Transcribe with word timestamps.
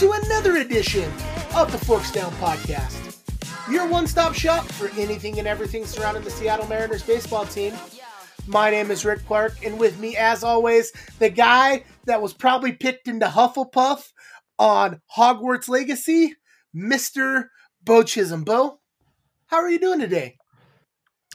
To 0.00 0.12
another 0.12 0.56
edition 0.56 1.12
of 1.54 1.70
the 1.70 1.76
Forks 1.76 2.10
Down 2.10 2.32
Podcast. 2.36 3.18
Your 3.70 3.86
one 3.86 4.06
stop 4.06 4.32
shop 4.32 4.64
for 4.64 4.88
anything 4.98 5.38
and 5.38 5.46
everything 5.46 5.84
surrounding 5.84 6.24
the 6.24 6.30
Seattle 6.30 6.66
Mariners 6.68 7.02
baseball 7.02 7.44
team. 7.44 7.74
My 8.46 8.70
name 8.70 8.90
is 8.90 9.04
Rick 9.04 9.26
Clark, 9.26 9.62
and 9.62 9.78
with 9.78 10.00
me, 10.00 10.16
as 10.16 10.42
always, 10.42 10.90
the 11.18 11.28
guy 11.28 11.84
that 12.06 12.22
was 12.22 12.32
probably 12.32 12.72
picked 12.72 13.08
into 13.08 13.26
Hufflepuff 13.26 14.10
on 14.58 15.02
Hogwarts 15.14 15.68
Legacy, 15.68 16.34
Mr. 16.74 17.48
Beau 17.84 18.02
Chisholm. 18.02 18.42
Beau, 18.42 18.80
how 19.48 19.58
are 19.58 19.68
you 19.68 19.78
doing 19.78 20.00
today? 20.00 20.38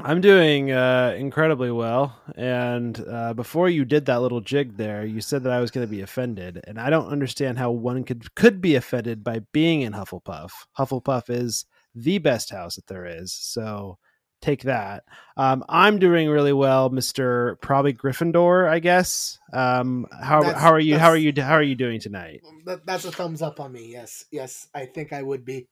I'm 0.02 0.20
doing 0.20 0.72
uh, 0.72 1.16
incredibly 1.18 1.72
well. 1.72 2.20
And 2.36 3.02
uh, 3.10 3.34
before 3.34 3.70
you 3.70 3.86
did 3.86 4.06
that 4.06 4.22
little 4.22 4.42
jig 4.42 4.76
there, 4.76 5.06
you 5.06 5.22
said 5.22 5.44
that 5.44 5.54
I 5.54 5.62
was 5.62 5.72
going 5.72 5.88
to 5.88 5.92
be 5.92 6.02
offended, 6.02 6.62
and 6.68 6.80
I 6.80 6.90
don't 6.90 7.08
understand 7.08 7.58
how 7.58 7.72
one 7.72 8.04
could 8.04 8.36
could 8.36 8.60
be 8.60 8.76
offended 8.76 9.24
by 9.24 9.40
being 9.54 9.82
in 9.82 9.94
Hufflepuff. 9.94 10.52
Hufflepuff 10.78 11.30
is 11.30 11.66
the 11.94 12.18
best 12.18 12.50
house 12.50 12.76
that 12.76 12.88
there 12.88 13.06
is, 13.06 13.32
so 13.32 13.98
take 14.42 14.64
that. 14.64 15.06
Um, 15.38 15.64
I'm 15.70 15.98
doing 15.98 16.30
really 16.30 16.52
well, 16.52 16.90
Mister 16.90 17.58
probably 17.62 17.94
Gryffindor, 17.94 18.68
I 18.68 18.80
guess. 18.80 19.40
Um, 19.54 20.08
how 20.12 20.42
That's- 20.42 20.62
how 20.62 20.72
are 20.72 20.80
you? 20.80 20.98
How 20.98 21.08
are 21.08 21.18
you? 21.18 21.32
How 21.42 21.54
are 21.54 21.64
you 21.64 21.76
doing 21.76 22.02
tonight? 22.02 22.42
That, 22.66 22.86
that's 22.86 23.06
a 23.06 23.14
thumbs 23.14 23.42
up 23.42 23.62
on 23.62 23.72
me. 23.72 23.94
Yes, 23.94 24.26
yes, 24.30 24.68
I 24.76 24.88
think 24.88 25.14
I 25.14 25.22
would 25.22 25.46
be. 25.46 25.68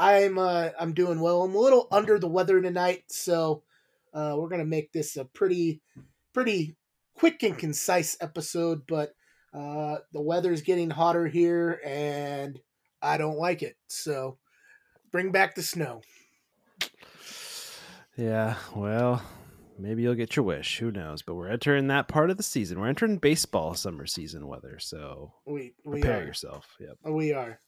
I'm 0.00 0.38
uh, 0.38 0.70
I'm 0.80 0.94
doing 0.94 1.20
well. 1.20 1.42
I'm 1.42 1.54
a 1.54 1.58
little 1.58 1.86
under 1.92 2.18
the 2.18 2.26
weather 2.26 2.58
tonight, 2.62 3.04
so 3.08 3.62
uh, 4.14 4.34
we're 4.38 4.48
gonna 4.48 4.64
make 4.64 4.92
this 4.92 5.18
a 5.18 5.26
pretty 5.26 5.82
pretty 6.32 6.74
quick 7.14 7.42
and 7.42 7.58
concise 7.58 8.16
episode. 8.22 8.86
But 8.88 9.14
uh, 9.52 9.98
the 10.14 10.22
weather's 10.22 10.62
getting 10.62 10.88
hotter 10.88 11.26
here, 11.26 11.82
and 11.84 12.58
I 13.02 13.18
don't 13.18 13.36
like 13.36 13.62
it. 13.62 13.76
So 13.88 14.38
bring 15.12 15.32
back 15.32 15.54
the 15.54 15.62
snow. 15.62 16.00
Yeah, 18.16 18.56
well, 18.74 19.22
maybe 19.78 20.00
you'll 20.02 20.14
get 20.14 20.34
your 20.34 20.46
wish. 20.46 20.78
Who 20.78 20.90
knows? 20.90 21.20
But 21.20 21.34
we're 21.34 21.48
entering 21.48 21.88
that 21.88 22.08
part 22.08 22.30
of 22.30 22.38
the 22.38 22.42
season. 22.42 22.80
We're 22.80 22.88
entering 22.88 23.18
baseball 23.18 23.74
summer 23.74 24.06
season 24.06 24.46
weather, 24.46 24.78
so 24.78 25.34
We 25.44 25.74
we 25.84 26.00
prepare 26.00 26.22
are 26.22 26.24
yourself. 26.24 26.66
Yep. 26.80 26.96
we 27.12 27.34
are. 27.34 27.60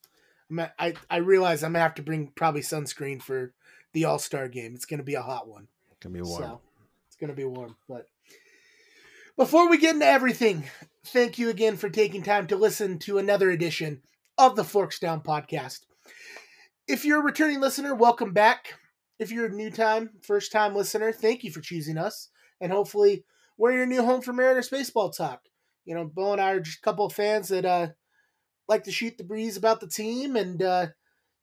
I 0.58 0.94
I 1.10 1.18
realize 1.18 1.62
I'm 1.62 1.72
gonna 1.72 1.82
have 1.82 1.94
to 1.94 2.02
bring 2.02 2.28
probably 2.34 2.62
sunscreen 2.62 3.22
for 3.22 3.52
the 3.92 4.04
All 4.04 4.18
Star 4.18 4.48
game. 4.48 4.74
It's 4.74 4.86
gonna 4.86 5.02
be 5.02 5.14
a 5.14 5.22
hot 5.22 5.48
one. 5.48 5.68
It's 5.90 6.00
gonna 6.00 6.14
be 6.14 6.22
warm. 6.22 6.42
So 6.42 6.60
it's 7.06 7.16
gonna 7.16 7.34
be 7.34 7.44
warm. 7.44 7.76
But 7.88 8.06
before 9.36 9.68
we 9.68 9.78
get 9.78 9.94
into 9.94 10.06
everything, 10.06 10.64
thank 11.06 11.38
you 11.38 11.48
again 11.48 11.76
for 11.76 11.88
taking 11.88 12.22
time 12.22 12.46
to 12.48 12.56
listen 12.56 12.98
to 13.00 13.18
another 13.18 13.50
edition 13.50 14.02
of 14.38 14.56
the 14.56 14.64
Forks 14.64 14.98
Down 14.98 15.20
podcast. 15.20 15.80
If 16.86 17.04
you're 17.04 17.20
a 17.20 17.24
returning 17.24 17.60
listener, 17.60 17.94
welcome 17.94 18.32
back. 18.32 18.74
If 19.18 19.30
you're 19.30 19.46
a 19.46 19.50
new 19.50 19.70
time, 19.70 20.10
first 20.22 20.52
time 20.52 20.74
listener, 20.74 21.12
thank 21.12 21.44
you 21.44 21.52
for 21.52 21.60
choosing 21.60 21.96
us. 21.96 22.28
And 22.60 22.72
hopefully 22.72 23.24
we're 23.56 23.72
your 23.72 23.86
new 23.86 24.04
home 24.04 24.20
for 24.20 24.32
Mariners 24.32 24.68
baseball 24.68 25.10
talk. 25.10 25.42
You 25.84 25.94
know, 25.94 26.04
Beau 26.04 26.32
and 26.32 26.40
I 26.40 26.52
are 26.52 26.60
just 26.60 26.78
a 26.78 26.82
couple 26.82 27.06
of 27.06 27.12
fans 27.12 27.48
that 27.48 27.64
uh 27.64 27.88
like 28.68 28.84
to 28.84 28.92
shoot 28.92 29.18
the 29.18 29.24
breeze 29.24 29.56
about 29.56 29.80
the 29.80 29.88
team 29.88 30.36
and 30.36 30.62
uh, 30.62 30.86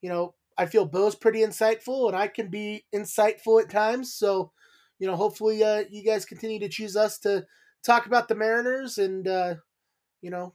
you 0.01 0.09
know, 0.09 0.35
I 0.57 0.65
feel 0.65 0.85
Beau's 0.85 1.15
pretty 1.15 1.39
insightful 1.39 2.07
and 2.07 2.15
I 2.15 2.27
can 2.27 2.49
be 2.49 2.85
insightful 2.93 3.61
at 3.61 3.69
times. 3.69 4.13
So 4.13 4.51
you 4.99 5.07
know, 5.07 5.15
hopefully 5.15 5.63
uh, 5.63 5.83
you 5.89 6.03
guys 6.03 6.25
continue 6.25 6.59
to 6.59 6.69
choose 6.69 6.95
us 6.95 7.17
to 7.19 7.45
talk 7.83 8.05
about 8.05 8.27
the 8.27 8.35
Mariners 8.35 8.97
and 8.97 9.27
uh, 9.27 9.55
you 10.21 10.29
know, 10.29 10.53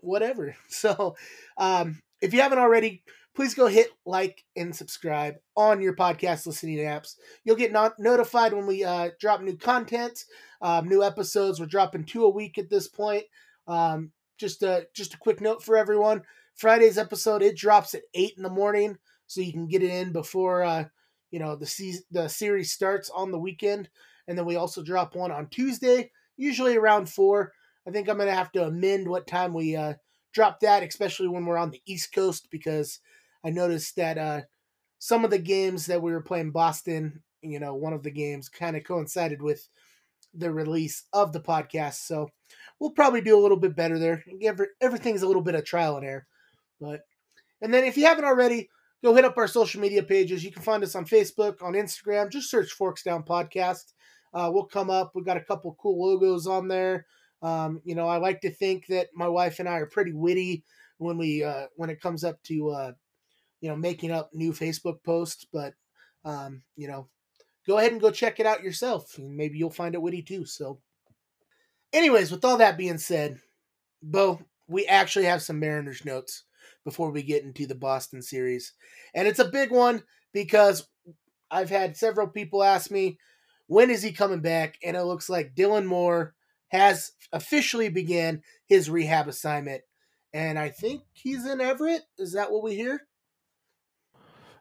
whatever. 0.00 0.56
So, 0.68 1.16
um, 1.58 2.00
if 2.20 2.32
you 2.32 2.40
haven't 2.40 2.58
already, 2.58 3.02
please 3.34 3.54
go 3.54 3.66
hit 3.66 3.88
like 4.06 4.44
and 4.56 4.74
subscribe 4.74 5.34
on 5.56 5.82
your 5.82 5.94
podcast 5.94 6.46
listening 6.46 6.78
apps. 6.78 7.16
You'll 7.44 7.56
get 7.56 7.72
not- 7.72 7.98
notified 7.98 8.52
when 8.52 8.66
we 8.66 8.84
uh, 8.84 9.10
drop 9.20 9.42
new 9.42 9.56
content, 9.56 10.24
um, 10.60 10.88
new 10.88 11.02
episodes. 11.02 11.60
We're 11.60 11.66
dropping 11.66 12.04
two 12.04 12.24
a 12.24 12.30
week 12.30 12.58
at 12.58 12.70
this 12.70 12.88
point. 12.88 13.24
Um, 13.66 14.12
just 14.38 14.62
a 14.62 14.86
just 14.94 15.14
a 15.14 15.18
quick 15.18 15.40
note 15.40 15.62
for 15.62 15.76
everyone: 15.76 16.22
Friday's 16.54 16.98
episode 16.98 17.42
it 17.42 17.56
drops 17.56 17.94
at 17.94 18.02
eight 18.14 18.34
in 18.36 18.42
the 18.42 18.50
morning, 18.50 18.98
so 19.26 19.40
you 19.40 19.52
can 19.52 19.66
get 19.66 19.82
it 19.82 19.90
in 19.90 20.12
before 20.12 20.62
uh, 20.62 20.84
you 21.30 21.38
know 21.38 21.56
the 21.56 21.66
season 21.66 22.02
the 22.10 22.28
series 22.28 22.72
starts 22.72 23.10
on 23.10 23.30
the 23.30 23.38
weekend. 23.38 23.88
And 24.28 24.38
then 24.38 24.46
we 24.46 24.54
also 24.54 24.84
drop 24.84 25.16
one 25.16 25.32
on 25.32 25.48
tuesday 25.48 26.10
usually 26.36 26.76
around 26.76 27.08
four. 27.08 27.52
I 27.86 27.90
think 27.90 28.08
i'm 28.08 28.18
gonna 28.18 28.32
have 28.32 28.52
to 28.52 28.64
amend 28.64 29.08
what 29.08 29.26
time 29.26 29.52
we 29.52 29.74
uh 29.74 29.94
drop 30.32 30.60
that 30.60 30.84
especially 30.84 31.26
when 31.26 31.44
we're 31.44 31.56
on 31.56 31.70
the 31.70 31.82
east 31.84 32.14
coast 32.14 32.46
because 32.50 33.00
i 33.44 33.50
noticed 33.50 33.96
that 33.96 34.18
uh 34.18 34.42
some 35.00 35.24
of 35.24 35.32
the 35.32 35.38
games 35.38 35.86
that 35.86 36.00
we 36.00 36.12
were 36.12 36.22
playing 36.22 36.52
boston 36.52 37.24
you 37.42 37.58
know 37.58 37.74
one 37.74 37.92
of 37.92 38.04
the 38.04 38.10
games 38.10 38.48
kind 38.48 38.76
of 38.76 38.84
coincided 38.84 39.42
with 39.42 39.68
the 40.34 40.50
release 40.50 41.04
of 41.12 41.32
the 41.32 41.40
podcast 41.40 41.94
so 41.94 42.28
we'll 42.78 42.90
probably 42.90 43.20
do 43.20 43.38
a 43.38 43.42
little 43.42 43.58
bit 43.58 43.76
better 43.76 43.98
there 43.98 44.24
everything's 44.80 45.22
a 45.22 45.26
little 45.26 45.42
bit 45.42 45.54
of 45.54 45.64
trial 45.64 45.96
and 45.96 46.06
error 46.06 46.26
but 46.80 47.00
and 47.60 47.72
then 47.72 47.84
if 47.84 47.96
you 47.96 48.04
haven't 48.04 48.24
already 48.24 48.68
go 49.02 49.14
hit 49.14 49.24
up 49.24 49.36
our 49.36 49.48
social 49.48 49.80
media 49.80 50.02
pages. 50.02 50.44
You 50.44 50.52
can 50.52 50.62
find 50.62 50.82
us 50.82 50.94
on 50.94 51.04
Facebook, 51.04 51.62
on 51.62 51.72
Instagram. 51.72 52.30
Just 52.30 52.50
search 52.50 52.72
Forks 52.72 53.02
Down 53.02 53.24
Podcast. 53.24 53.92
Uh, 54.32 54.50
we'll 54.52 54.64
come 54.64 54.90
up. 54.90 55.12
We've 55.14 55.26
got 55.26 55.36
a 55.36 55.44
couple 55.44 55.76
cool 55.80 56.06
logos 56.06 56.46
on 56.46 56.68
there. 56.68 57.06
Um, 57.42 57.80
you 57.84 57.94
know, 57.94 58.06
I 58.06 58.18
like 58.18 58.40
to 58.42 58.50
think 58.50 58.86
that 58.86 59.08
my 59.14 59.28
wife 59.28 59.58
and 59.58 59.68
I 59.68 59.78
are 59.78 59.86
pretty 59.86 60.12
witty 60.12 60.64
when 60.98 61.18
we 61.18 61.42
uh, 61.42 61.66
when 61.74 61.90
it 61.90 62.00
comes 62.00 62.22
up 62.22 62.40
to 62.44 62.70
uh, 62.70 62.92
you 63.60 63.68
know 63.68 63.76
making 63.76 64.12
up 64.12 64.30
new 64.32 64.52
Facebook 64.52 65.02
posts. 65.04 65.44
But 65.52 65.74
um, 66.24 66.62
you 66.76 66.86
know, 66.86 67.08
go 67.66 67.78
ahead 67.78 67.92
and 67.92 68.00
go 68.00 68.10
check 68.10 68.40
it 68.40 68.46
out 68.46 68.62
yourself. 68.62 69.18
Maybe 69.18 69.58
you'll 69.58 69.70
find 69.70 69.94
it 69.94 70.02
witty 70.02 70.22
too. 70.22 70.44
So, 70.44 70.80
anyways, 71.92 72.30
with 72.30 72.44
all 72.44 72.58
that 72.58 72.78
being 72.78 72.98
said, 72.98 73.38
Beau, 74.02 74.40
we 74.68 74.86
actually 74.86 75.26
have 75.26 75.42
some 75.42 75.60
Mariners 75.60 76.04
notes 76.04 76.44
before 76.84 77.10
we 77.10 77.22
get 77.22 77.44
into 77.44 77.66
the 77.66 77.74
Boston 77.74 78.22
series. 78.22 78.72
And 79.14 79.28
it's 79.28 79.38
a 79.38 79.50
big 79.50 79.70
one 79.70 80.02
because 80.32 80.88
I've 81.50 81.70
had 81.70 81.96
several 81.96 82.28
people 82.28 82.62
ask 82.62 82.90
me, 82.90 83.18
when 83.66 83.90
is 83.90 84.02
he 84.02 84.12
coming 84.12 84.40
back? 84.40 84.78
And 84.82 84.96
it 84.96 85.04
looks 85.04 85.28
like 85.28 85.54
Dylan 85.54 85.86
Moore 85.86 86.34
has 86.68 87.12
officially 87.32 87.88
began 87.88 88.42
his 88.66 88.90
rehab 88.90 89.28
assignment. 89.28 89.82
And 90.32 90.58
I 90.58 90.70
think 90.70 91.02
he's 91.12 91.46
in 91.46 91.60
Everett. 91.60 92.02
Is 92.18 92.32
that 92.32 92.50
what 92.50 92.62
we 92.62 92.74
hear? 92.74 93.02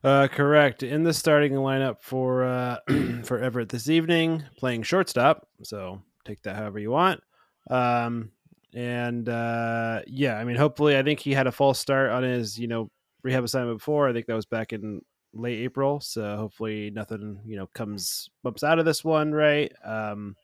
Uh, 0.03 0.27
correct. 0.27 0.81
In 0.81 1.03
the 1.03 1.13
starting 1.13 1.53
lineup 1.53 2.01
for 2.01 2.43
uh, 2.43 2.77
for 3.23 3.39
Everett 3.39 3.69
this 3.69 3.87
evening, 3.87 4.43
playing 4.57 4.83
shortstop. 4.83 5.47
So 5.63 6.01
take 6.25 6.41
that 6.43 6.55
however 6.55 6.79
you 6.79 6.89
want. 6.89 7.21
Um, 7.69 8.31
and 8.73 9.29
uh, 9.29 10.01
yeah, 10.07 10.37
I 10.37 10.43
mean, 10.43 10.55
hopefully, 10.55 10.97
I 10.97 11.03
think 11.03 11.19
he 11.19 11.33
had 11.33 11.45
a 11.45 11.51
false 11.51 11.79
start 11.79 12.09
on 12.09 12.23
his 12.23 12.57
you 12.57 12.67
know 12.67 12.89
rehab 13.21 13.43
assignment 13.43 13.77
before. 13.77 14.09
I 14.09 14.13
think 14.13 14.25
that 14.25 14.33
was 14.33 14.47
back 14.47 14.73
in 14.73 15.01
late 15.33 15.59
April. 15.59 15.99
So 15.99 16.35
hopefully, 16.35 16.89
nothing 16.89 17.39
you 17.45 17.57
know 17.57 17.67
comes 17.67 18.29
bumps 18.43 18.63
out 18.63 18.79
of 18.79 18.85
this 18.85 19.03
one, 19.03 19.31
right? 19.31 19.71
Um, 19.85 20.35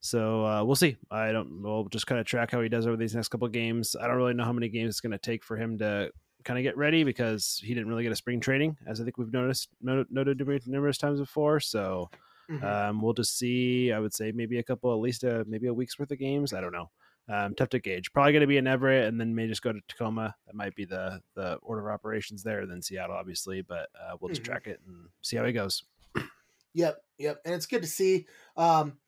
so 0.00 0.44
uh, 0.44 0.62
we'll 0.62 0.76
see. 0.76 0.98
I 1.10 1.32
don't. 1.32 1.62
We'll 1.62 1.86
just 1.86 2.06
kind 2.06 2.20
of 2.20 2.26
track 2.26 2.50
how 2.50 2.60
he 2.60 2.68
does 2.68 2.86
over 2.86 2.98
these 2.98 3.14
next 3.14 3.28
couple 3.28 3.48
games. 3.48 3.96
I 3.98 4.06
don't 4.06 4.16
really 4.16 4.34
know 4.34 4.44
how 4.44 4.52
many 4.52 4.68
games 4.68 4.90
it's 4.90 5.00
going 5.00 5.12
to 5.12 5.18
take 5.18 5.42
for 5.42 5.56
him 5.56 5.78
to 5.78 6.10
kind 6.44 6.58
of 6.58 6.62
get 6.62 6.76
ready 6.76 7.04
because 7.04 7.60
he 7.64 7.74
didn't 7.74 7.88
really 7.88 8.02
get 8.04 8.12
a 8.12 8.16
spring 8.16 8.40
training, 8.40 8.76
as 8.86 9.00
I 9.00 9.04
think 9.04 9.18
we've 9.18 9.32
noticed 9.32 9.68
noted, 9.80 10.10
noted 10.10 10.66
numerous 10.66 10.98
times 10.98 11.20
before. 11.20 11.60
So 11.60 12.10
Mhm. 12.50 12.62
um, 12.64 13.02
we'll 13.02 13.12
just 13.12 13.36
see. 13.36 13.92
I 13.92 13.98
would 13.98 14.14
say 14.14 14.32
maybe 14.32 14.58
a 14.58 14.62
couple, 14.62 14.92
at 14.92 15.00
least 15.00 15.24
a 15.24 15.44
maybe 15.46 15.66
a 15.66 15.74
week's 15.74 15.98
worth 15.98 16.10
of 16.10 16.18
games. 16.18 16.52
I 16.52 16.60
don't 16.60 16.72
know. 16.72 16.90
Um, 17.30 17.54
tough 17.54 17.68
to 17.70 17.78
gauge. 17.78 18.10
Probably 18.14 18.32
going 18.32 18.40
to 18.40 18.46
be 18.46 18.56
in 18.56 18.66
Everett, 18.66 19.06
and 19.06 19.20
then 19.20 19.34
may 19.34 19.46
just 19.46 19.60
go 19.60 19.70
to 19.70 19.80
Tacoma. 19.86 20.34
That 20.46 20.54
might 20.54 20.74
be 20.74 20.86
the 20.86 21.20
the 21.34 21.56
order 21.56 21.86
of 21.86 21.92
operations 21.92 22.42
there. 22.42 22.64
Then 22.64 22.80
Seattle, 22.80 23.16
obviously, 23.16 23.60
but 23.60 23.90
uh, 24.00 24.16
we'll 24.18 24.30
just 24.30 24.42
Mhm. 24.42 24.46
track 24.46 24.66
it 24.66 24.80
and 24.86 25.08
see 25.20 25.36
how 25.36 25.44
he 25.44 25.52
goes. 25.52 25.84
Yep, 26.74 27.02
yep. 27.18 27.40
And 27.44 27.54
it's 27.54 27.66
good 27.66 27.82
to 27.82 27.88
see. 27.88 28.26
Um, 28.56 28.98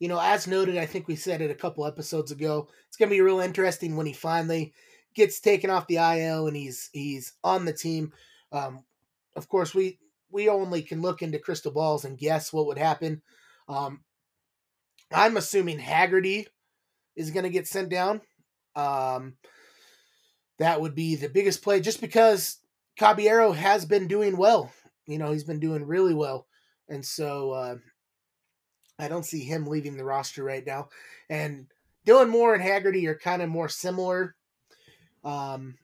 you 0.00 0.08
know, 0.08 0.18
as 0.20 0.46
noted, 0.46 0.76
I 0.78 0.86
think 0.86 1.08
we 1.08 1.16
said 1.16 1.40
it 1.40 1.50
a 1.50 1.54
couple 1.54 1.84
episodes 1.84 2.30
ago. 2.30 2.68
It's 2.88 2.96
gonna 2.96 3.10
be 3.10 3.20
real 3.20 3.40
interesting 3.40 3.96
when 3.96 4.06
he 4.06 4.12
finally 4.12 4.72
gets 5.14 5.40
taken 5.40 5.70
off 5.70 5.86
the 5.86 5.96
IL 5.96 6.46
and 6.46 6.56
he's 6.56 6.90
he's 6.92 7.34
on 7.42 7.64
the 7.64 7.72
team. 7.72 8.12
Um, 8.52 8.84
of 9.36 9.48
course, 9.48 9.74
we 9.74 9.98
we 10.30 10.48
only 10.48 10.82
can 10.82 11.00
look 11.00 11.22
into 11.22 11.38
crystal 11.38 11.72
balls 11.72 12.04
and 12.04 12.18
guess 12.18 12.52
what 12.52 12.66
would 12.66 12.78
happen. 12.78 13.22
Um, 13.68 14.00
I'm 15.12 15.36
assuming 15.36 15.78
Haggerty 15.78 16.46
is 17.16 17.30
going 17.30 17.44
to 17.44 17.50
get 17.50 17.66
sent 17.66 17.88
down. 17.88 18.20
Um, 18.76 19.34
that 20.58 20.80
would 20.80 20.94
be 20.94 21.14
the 21.14 21.28
biggest 21.28 21.62
play, 21.62 21.80
just 21.80 22.00
because 22.00 22.58
Caballero 22.98 23.52
has 23.52 23.84
been 23.84 24.08
doing 24.08 24.36
well. 24.36 24.72
You 25.06 25.18
know, 25.18 25.32
he's 25.32 25.44
been 25.44 25.60
doing 25.60 25.86
really 25.86 26.14
well, 26.14 26.46
and 26.88 27.04
so 27.04 27.52
uh, 27.52 27.76
I 28.98 29.08
don't 29.08 29.24
see 29.24 29.44
him 29.44 29.66
leaving 29.66 29.96
the 29.96 30.04
roster 30.04 30.42
right 30.42 30.66
now. 30.66 30.88
And 31.30 31.66
Dylan 32.06 32.28
Moore 32.28 32.54
and 32.54 32.62
Haggerty 32.62 33.06
are 33.06 33.18
kind 33.18 33.40
of 33.40 33.48
more 33.48 33.68
similar. 33.68 34.34
Um, 35.28 35.76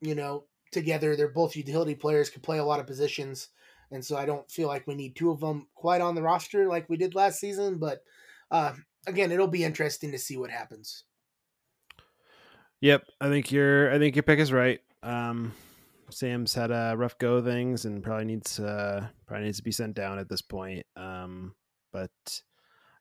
you 0.00 0.14
know, 0.14 0.44
together 0.70 1.16
they're 1.16 1.28
both 1.28 1.56
utility 1.56 1.94
players, 1.94 2.30
can 2.30 2.42
play 2.42 2.58
a 2.58 2.64
lot 2.64 2.80
of 2.80 2.86
positions, 2.86 3.48
and 3.90 4.04
so 4.04 4.16
I 4.16 4.26
don't 4.26 4.50
feel 4.50 4.68
like 4.68 4.86
we 4.86 4.94
need 4.94 5.16
two 5.16 5.30
of 5.30 5.40
them 5.40 5.66
quite 5.74 6.00
on 6.00 6.14
the 6.14 6.22
roster 6.22 6.68
like 6.68 6.88
we 6.88 6.96
did 6.96 7.14
last 7.14 7.40
season. 7.40 7.78
But 7.78 8.02
uh, 8.50 8.74
again, 9.06 9.32
it'll 9.32 9.48
be 9.48 9.64
interesting 9.64 10.12
to 10.12 10.18
see 10.18 10.36
what 10.36 10.50
happens. 10.50 11.04
Yep, 12.80 13.04
I 13.20 13.28
think 13.28 13.50
your 13.50 13.92
I 13.92 13.98
think 13.98 14.14
your 14.14 14.22
pick 14.22 14.38
is 14.38 14.52
right. 14.52 14.80
Um, 15.02 15.52
Sam's 16.10 16.54
had 16.54 16.70
a 16.70 16.94
rough 16.96 17.18
go 17.18 17.34
of 17.36 17.44
things 17.44 17.84
and 17.84 18.02
probably 18.02 18.26
needs 18.26 18.60
uh, 18.60 19.06
probably 19.26 19.46
needs 19.46 19.58
to 19.58 19.64
be 19.64 19.72
sent 19.72 19.94
down 19.94 20.18
at 20.18 20.28
this 20.28 20.42
point. 20.42 20.84
Um, 20.96 21.54
but 21.92 22.10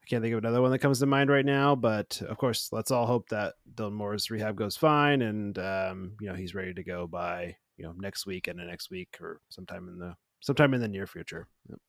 I 0.04 0.06
can't 0.10 0.22
think 0.22 0.34
of 0.34 0.40
another 0.40 0.62
one 0.62 0.72
that 0.72 0.80
comes 0.80 1.00
to 1.00 1.06
mind 1.06 1.30
right 1.30 1.46
now. 1.46 1.76
But 1.76 2.22
of 2.28 2.38
course, 2.38 2.70
let's 2.74 2.92
all 2.92 3.06
hope 3.06 3.30
that 3.30 3.54
Dylan 3.74 3.94
Moore's 3.94 4.30
rehab 4.30 4.58
goes 4.58 4.76
fine 4.76 5.22
and 5.22 5.58
um, 5.58 6.14
you 6.20 6.28
know 6.28 6.36
he's 6.36 6.54
ready 6.54 6.74
to 6.74 6.84
go 6.84 7.08
by 7.08 7.56
you 7.78 7.86
know 7.86 7.94
next 7.98 8.26
week 8.26 8.48
and 8.48 8.60
the 8.60 8.66
next 8.66 8.90
week 8.92 9.18
or 9.22 9.40
sometime 9.50 9.88
in 9.88 10.00
the 10.00 10.16
sometime 10.42 10.74
in 10.74 10.82
the 10.82 10.90
near 10.90 11.08
future. 11.08 11.48
Yep. 11.70 11.80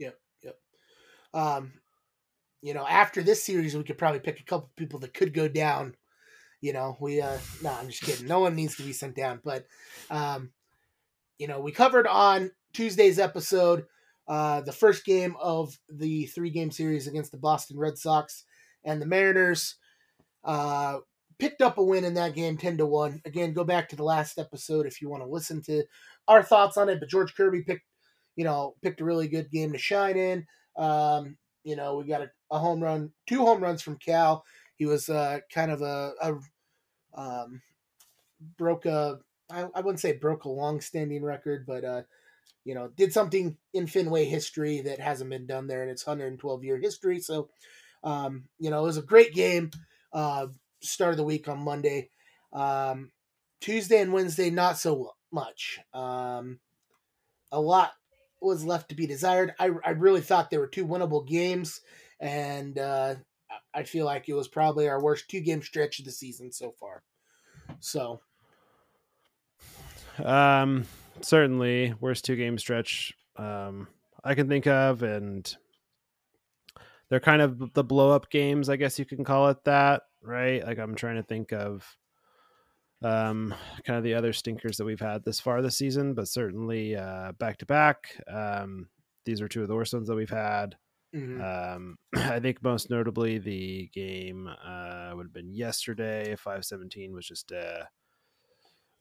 Yep. 0.00 0.18
Yep. 0.42 0.56
Um, 1.34 1.72
you 2.62 2.74
know, 2.74 2.86
after 2.86 3.22
this 3.22 3.44
series, 3.44 3.76
we 3.76 3.84
could 3.84 3.98
probably 3.98 4.20
pick 4.20 4.40
a 4.40 4.44
couple 4.44 4.70
people 4.76 4.98
that 5.00 5.14
could 5.14 5.32
go 5.32 5.46
down. 5.46 5.94
You 6.60 6.72
know, 6.72 6.96
we 7.00 7.20
uh 7.20 7.38
no, 7.62 7.70
I'm 7.70 7.88
just 7.88 8.02
kidding. 8.02 8.26
No 8.26 8.40
one 8.40 8.56
needs 8.56 8.76
to 8.76 8.82
be 8.82 8.92
sent 8.92 9.14
down, 9.14 9.40
but 9.44 9.66
um, 10.10 10.50
you 11.38 11.46
know, 11.46 11.60
we 11.60 11.70
covered 11.70 12.08
on 12.08 12.50
Tuesday's 12.72 13.20
episode 13.20 13.84
uh 14.32 14.60
the 14.62 14.72
first 14.72 15.04
game 15.04 15.36
of 15.40 15.76
the 15.88 16.26
three 16.26 16.50
game 16.50 16.70
series 16.70 17.06
against 17.06 17.32
the 17.32 17.38
Boston 17.38 17.78
Red 17.78 17.98
Sox 17.98 18.44
and 18.84 19.00
the 19.00 19.06
Mariners. 19.06 19.76
Uh 20.44 20.98
picked 21.38 21.60
up 21.62 21.78
a 21.78 21.82
win 21.82 22.04
in 22.04 22.14
that 22.14 22.36
game 22.36 22.56
10 22.56 22.78
to 22.78 22.86
1. 22.86 23.22
Again, 23.24 23.52
go 23.52 23.64
back 23.64 23.88
to 23.88 23.96
the 23.96 24.04
last 24.04 24.38
episode 24.38 24.86
if 24.86 25.02
you 25.02 25.08
want 25.08 25.24
to 25.24 25.28
listen 25.28 25.60
to 25.62 25.82
our 26.28 26.40
thoughts 26.40 26.76
on 26.76 26.88
it, 26.88 27.00
but 27.00 27.08
George 27.08 27.34
Kirby 27.34 27.62
picked 27.62 27.82
you 28.36 28.44
know, 28.44 28.74
picked 28.82 29.00
a 29.00 29.04
really 29.04 29.28
good 29.28 29.50
game 29.50 29.72
to 29.72 29.78
shine 29.78 30.16
in. 30.16 30.46
Um, 30.76 31.36
you 31.64 31.76
know, 31.76 31.96
we 31.96 32.04
got 32.04 32.22
a, 32.22 32.30
a 32.50 32.58
home 32.58 32.82
run, 32.82 33.12
two 33.26 33.44
home 33.44 33.62
runs 33.62 33.82
from 33.82 33.98
Cal. 33.98 34.44
He 34.76 34.86
was 34.86 35.08
uh, 35.08 35.40
kind 35.52 35.70
of 35.70 35.82
a, 35.82 36.12
a 36.20 37.20
um, 37.20 37.62
broke 38.56 38.86
a 38.86 39.18
I, 39.50 39.66
I 39.74 39.80
wouldn't 39.80 40.00
say 40.00 40.12
broke 40.12 40.44
a 40.44 40.48
long-standing 40.48 41.22
record, 41.22 41.66
but 41.66 41.84
uh, 41.84 42.02
you 42.64 42.74
know, 42.74 42.88
did 42.88 43.12
something 43.12 43.56
in 43.72 43.86
Fenway 43.86 44.24
history 44.24 44.82
that 44.82 45.00
hasn't 45.00 45.30
been 45.30 45.46
done 45.46 45.66
there 45.66 45.82
in 45.82 45.88
its 45.88 46.06
112 46.06 46.64
year 46.64 46.78
history. 46.78 47.20
So, 47.20 47.48
um, 48.04 48.44
you 48.58 48.70
know, 48.70 48.80
it 48.80 48.86
was 48.86 48.96
a 48.96 49.02
great 49.02 49.34
game. 49.34 49.70
Uh, 50.12 50.48
start 50.80 51.12
of 51.12 51.16
the 51.16 51.24
week 51.24 51.48
on 51.48 51.58
Monday. 51.58 52.10
Um, 52.52 53.10
Tuesday 53.60 54.00
and 54.00 54.12
Wednesday, 54.12 54.50
not 54.50 54.78
so 54.78 55.14
much. 55.30 55.80
Um, 55.94 56.58
a 57.50 57.60
lot 57.60 57.92
was 58.40 58.64
left 58.64 58.88
to 58.88 58.94
be 58.94 59.06
desired. 59.06 59.54
I, 59.58 59.70
I 59.84 59.90
really 59.90 60.20
thought 60.20 60.50
there 60.50 60.60
were 60.60 60.66
two 60.66 60.86
winnable 60.86 61.26
games, 61.26 61.80
and 62.18 62.78
uh, 62.78 63.14
I 63.72 63.84
feel 63.84 64.04
like 64.04 64.28
it 64.28 64.34
was 64.34 64.48
probably 64.48 64.88
our 64.88 65.02
worst 65.02 65.28
two 65.28 65.40
game 65.40 65.62
stretch 65.62 65.98
of 65.98 66.04
the 66.04 66.10
season 66.10 66.52
so 66.52 66.72
far. 66.72 67.02
So, 67.80 68.20
um, 70.22 70.84
certainly 71.22 71.94
worst 72.00 72.24
two 72.24 72.36
game 72.36 72.58
stretch 72.58 73.12
um, 73.36 73.88
I 74.24 74.34
can 74.34 74.48
think 74.48 74.66
of, 74.66 75.02
and 75.02 75.54
they're 77.08 77.20
kind 77.20 77.42
of 77.42 77.72
the 77.74 77.84
blow 77.84 78.10
up 78.10 78.30
games, 78.30 78.68
I 78.68 78.76
guess 78.76 78.98
you 78.98 79.04
can 79.04 79.24
call 79.24 79.48
it 79.48 79.64
that, 79.64 80.02
right? 80.22 80.64
Like 80.64 80.78
I'm 80.78 80.94
trying 80.94 81.16
to 81.16 81.22
think 81.22 81.52
of 81.52 81.96
um, 83.02 83.54
kind 83.84 83.96
of 83.98 84.04
the 84.04 84.14
other 84.14 84.32
stinkers 84.32 84.76
that 84.76 84.84
we've 84.84 85.00
had 85.00 85.24
this 85.24 85.40
far 85.40 85.60
this 85.62 85.76
season, 85.76 86.14
but 86.14 86.28
certainly 86.28 86.94
back 87.38 87.58
to 87.58 87.66
back. 87.66 88.16
These 89.24 89.40
are 89.40 89.48
two 89.48 89.62
of 89.62 89.68
the 89.68 89.74
worst 89.74 89.92
ones 89.94 90.08
that 90.08 90.16
we've 90.16 90.28
had. 90.30 90.76
mhm. 91.14 91.40
Um, 91.76 91.96
I 92.14 92.40
think 92.40 92.62
most 92.62 92.90
notably 92.90 93.38
the 93.38 93.88
game 93.94 94.48
uh, 94.48 95.12
would 95.14 95.26
have 95.26 95.32
been 95.32 95.52
yesterday. 95.52 96.34
Five 96.36 96.64
seventeen 96.64 97.12
was 97.12 97.26
just 97.26 97.52
uh, 97.52 97.84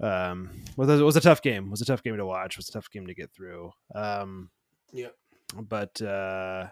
um, 0.01 0.49
was 0.77 0.89
a, 0.89 1.03
was 1.03 1.15
a 1.15 1.21
tough 1.21 1.41
game. 1.41 1.69
Was 1.69 1.81
a 1.81 1.85
tough 1.85 2.03
game 2.03 2.17
to 2.17 2.25
watch. 2.25 2.57
Was 2.57 2.69
a 2.69 2.73
tough 2.73 2.89
game 2.91 3.07
to 3.07 3.13
get 3.13 3.31
through. 3.31 3.71
Um, 3.93 4.49
Yep. 4.93 5.15
But 5.55 6.01
uh, 6.01 6.67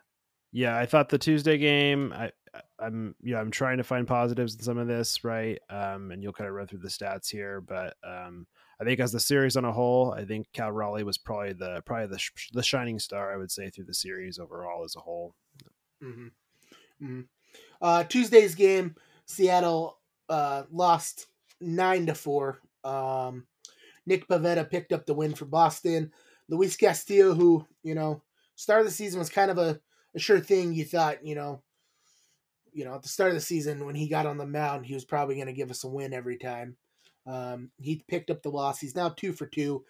yeah, 0.51 0.77
I 0.77 0.85
thought 0.85 1.09
the 1.09 1.17
Tuesday 1.17 1.57
game. 1.57 2.13
I 2.13 2.31
I'm 2.79 3.15
yeah 3.21 3.39
I'm 3.39 3.51
trying 3.51 3.77
to 3.77 3.83
find 3.83 4.07
positives 4.07 4.55
in 4.55 4.61
some 4.61 4.77
of 4.77 4.87
this, 4.87 5.23
right? 5.23 5.59
Um, 5.69 6.11
and 6.11 6.23
you'll 6.23 6.33
kind 6.33 6.47
of 6.47 6.55
run 6.55 6.67
through 6.67 6.79
the 6.79 6.87
stats 6.87 7.29
here, 7.29 7.61
but 7.61 7.95
um, 8.03 8.47
I 8.81 8.85
think 8.85 8.99
as 8.99 9.11
the 9.11 9.19
series 9.19 9.55
on 9.57 9.65
a 9.65 9.71
whole, 9.71 10.13
I 10.13 10.25
think 10.25 10.47
Cal 10.53 10.71
Raleigh 10.71 11.03
was 11.03 11.17
probably 11.17 11.53
the 11.53 11.81
probably 11.85 12.07
the 12.07 12.17
sh- 12.19 12.49
the 12.53 12.63
shining 12.63 12.99
star. 12.99 13.33
I 13.33 13.37
would 13.37 13.51
say 13.51 13.69
through 13.69 13.85
the 13.85 13.93
series 13.93 14.39
overall 14.39 14.83
as 14.83 14.95
a 14.95 15.01
whole. 15.01 15.35
hmm 16.01 16.27
hmm 16.99 17.21
Uh, 17.81 18.03
Tuesday's 18.05 18.55
game, 18.55 18.95
Seattle 19.25 19.99
uh, 20.29 20.63
lost 20.71 21.27
nine 21.61 22.05
to 22.07 22.15
four. 22.15 22.59
Um, 22.83 23.45
Nick 24.05 24.27
Pivetta 24.27 24.69
picked 24.69 24.91
up 24.91 25.05
the 25.05 25.13
win 25.13 25.33
for 25.33 25.45
Boston. 25.45 26.11
Luis 26.49 26.75
Castillo, 26.75 27.33
who 27.33 27.65
you 27.83 27.95
know, 27.95 28.21
start 28.55 28.81
of 28.81 28.85
the 28.87 28.91
season 28.91 29.19
was 29.19 29.29
kind 29.29 29.51
of 29.51 29.57
a, 29.57 29.79
a 30.15 30.19
sure 30.19 30.39
thing. 30.39 30.73
You 30.73 30.85
thought, 30.85 31.25
you 31.25 31.35
know, 31.35 31.61
you 32.73 32.85
know, 32.85 32.95
at 32.95 33.01
the 33.01 33.09
start 33.09 33.29
of 33.29 33.35
the 33.35 33.41
season 33.41 33.85
when 33.85 33.95
he 33.95 34.07
got 34.07 34.25
on 34.25 34.37
the 34.37 34.45
mound, 34.45 34.85
he 34.85 34.93
was 34.93 35.05
probably 35.05 35.35
going 35.35 35.47
to 35.47 35.53
give 35.53 35.71
us 35.71 35.83
a 35.83 35.87
win 35.87 36.13
every 36.13 36.37
time. 36.37 36.75
Um, 37.25 37.71
he 37.77 38.03
picked 38.07 38.29
up 38.29 38.41
the 38.41 38.49
loss. 38.49 38.79
He's 38.79 38.95
now 38.95 39.09
two 39.09 39.33
for 39.33 39.45
two. 39.45 39.85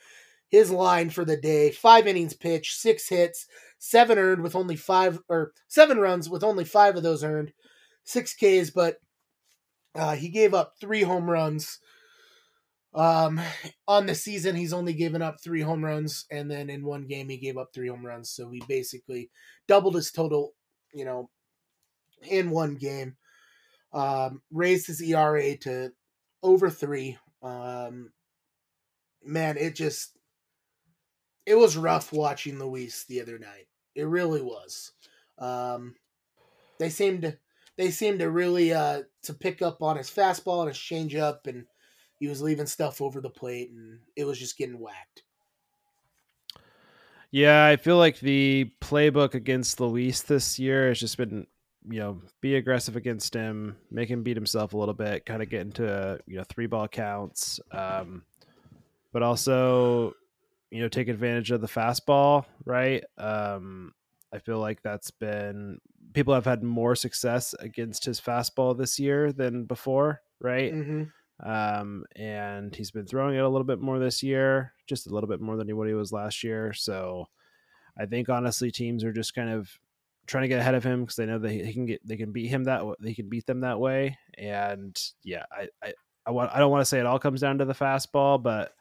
His 0.49 0.71
line 0.71 1.09
for 1.09 1.23
the 1.25 1.37
day: 1.37 1.71
five 1.71 2.07
innings 2.07 2.33
pitched, 2.33 2.77
six 2.77 3.07
hits, 3.07 3.45
seven 3.77 4.17
earned 4.17 4.41
with 4.41 4.55
only 4.55 4.75
five 4.75 5.19
or 5.29 5.53
seven 5.67 5.99
runs 5.99 6.29
with 6.29 6.43
only 6.43 6.65
five 6.65 6.95
of 6.95 7.03
those 7.03 7.23
earned, 7.23 7.53
six 8.03 8.33
Ks. 8.33 8.71
But 8.71 8.97
uh, 9.95 10.15
he 10.15 10.29
gave 10.29 10.53
up 10.53 10.73
three 10.79 11.03
home 11.03 11.29
runs. 11.29 11.79
Um, 12.93 13.39
on 13.87 14.05
the 14.07 14.15
season, 14.15 14.55
he's 14.55 14.73
only 14.73 14.93
given 14.93 15.21
up 15.21 15.37
three 15.41 15.61
home 15.61 15.83
runs, 15.83 16.25
and 16.31 16.49
then 16.49 16.69
in 16.69 16.83
one 16.83 17.05
game, 17.05 17.29
he 17.29 17.37
gave 17.37 17.57
up 17.57 17.69
three 17.73 17.87
home 17.87 18.05
runs. 18.05 18.31
So 18.31 18.49
he 18.49 18.61
basically 18.67 19.29
doubled 19.67 19.95
his 19.95 20.11
total, 20.11 20.53
you 20.93 21.05
know, 21.05 21.29
in 22.23 22.49
one 22.49 22.75
game. 22.75 23.15
Um, 23.93 24.41
raised 24.51 24.87
his 24.87 25.01
ERA 25.01 25.57
to 25.57 25.91
over 26.43 26.69
three. 26.69 27.17
Um, 27.41 28.11
man, 29.23 29.57
it 29.57 29.75
just 29.75 30.17
it 31.45 31.55
was 31.57 31.77
rough 31.77 32.13
watching 32.13 32.59
Luis 32.59 33.05
the 33.05 33.21
other 33.21 33.39
night. 33.39 33.67
It 33.95 34.03
really 34.03 34.41
was. 34.41 34.91
Um, 35.39 35.95
they 36.79 36.89
seemed 36.89 37.23
to 37.23 37.37
they 37.77 37.91
seemed 37.91 38.19
to 38.19 38.29
really 38.29 38.73
uh 38.73 39.03
to 39.23 39.33
pick 39.33 39.61
up 39.61 39.81
on 39.81 39.97
his 39.97 40.09
fastball 40.09 40.61
and 40.61 40.69
his 40.69 40.77
changeup, 40.77 41.47
and 41.47 41.65
he 42.19 42.27
was 42.27 42.41
leaving 42.41 42.65
stuff 42.65 43.01
over 43.01 43.21
the 43.21 43.29
plate, 43.29 43.71
and 43.71 43.99
it 44.15 44.25
was 44.25 44.37
just 44.37 44.57
getting 44.57 44.79
whacked. 44.79 45.23
Yeah, 47.31 47.65
I 47.65 47.75
feel 47.75 47.97
like 47.97 48.19
the 48.19 48.71
playbook 48.81 49.35
against 49.35 49.79
Luis 49.79 50.21
this 50.21 50.57
year 50.57 50.87
has 50.87 50.99
just 50.99 51.17
been, 51.17 51.45
you 51.87 51.99
know, 51.99 52.21
be 52.41 52.55
aggressive 52.55 52.95
against 52.95 53.33
him, 53.33 53.77
make 53.91 54.09
him 54.09 54.23
beat 54.23 54.35
himself 54.35 54.73
a 54.73 54.77
little 54.77 54.95
bit, 54.95 55.25
kind 55.25 55.43
of 55.43 55.49
get 55.49 55.61
into 55.61 56.19
you 56.25 56.37
know 56.37 56.43
three 56.43 56.67
ball 56.67 56.87
counts, 56.87 57.59
um, 57.71 58.23
but 59.13 59.21
also, 59.21 60.13
you 60.71 60.81
know, 60.81 60.87
take 60.87 61.07
advantage 61.07 61.51
of 61.51 61.61
the 61.61 61.67
fastball, 61.67 62.45
right? 62.65 63.03
Um, 63.17 63.93
I 64.33 64.39
feel 64.39 64.59
like 64.59 64.81
that's 64.81 65.11
been 65.11 65.79
people 66.13 66.33
have 66.33 66.45
had 66.45 66.63
more 66.63 66.95
success 66.95 67.53
against 67.59 68.05
his 68.05 68.19
fastball 68.19 68.77
this 68.77 68.99
year 68.99 69.31
than 69.31 69.65
before, 69.65 70.21
right? 70.39 70.73
Mm-hmm. 70.73 71.03
Um, 71.43 72.03
and 72.15 72.75
he's 72.75 72.91
been 72.91 73.05
throwing 73.05 73.35
it 73.35 73.43
a 73.43 73.49
little 73.49 73.65
bit 73.65 73.79
more 73.79 73.99
this 73.99 74.21
year, 74.21 74.73
just 74.87 75.07
a 75.07 75.13
little 75.13 75.29
bit 75.29 75.41
more 75.41 75.55
than 75.55 75.75
what 75.77 75.87
he 75.87 75.93
was 75.93 76.11
last 76.11 76.43
year. 76.43 76.73
So 76.73 77.27
I 77.97 78.05
think 78.05 78.29
honestly, 78.29 78.71
teams 78.71 79.03
are 79.03 79.13
just 79.13 79.33
kind 79.33 79.49
of 79.49 79.69
trying 80.27 80.43
to 80.43 80.47
get 80.47 80.59
ahead 80.59 80.75
of 80.75 80.83
him 80.83 81.01
because 81.01 81.15
they 81.15 81.25
know 81.25 81.39
that 81.39 81.51
he 81.51 81.73
can 81.73 81.85
get 81.85 82.05
they 82.05 82.17
can 82.17 82.31
beat 82.31 82.47
him 82.47 82.65
that 82.65 82.83
they 82.99 83.13
can 83.13 83.29
beat 83.29 83.45
them 83.45 83.61
that 83.61 83.79
way. 83.79 84.17
And 84.37 84.99
yeah, 85.23 85.45
I 85.51 85.69
I, 85.81 85.93
I 86.25 86.31
want 86.31 86.51
I 86.53 86.59
don't 86.59 86.71
want 86.71 86.81
to 86.81 86.85
say 86.85 86.99
it 86.99 87.05
all 87.05 87.19
comes 87.19 87.41
down 87.41 87.57
to 87.59 87.65
the 87.65 87.73
fastball, 87.73 88.41
but 88.41 88.73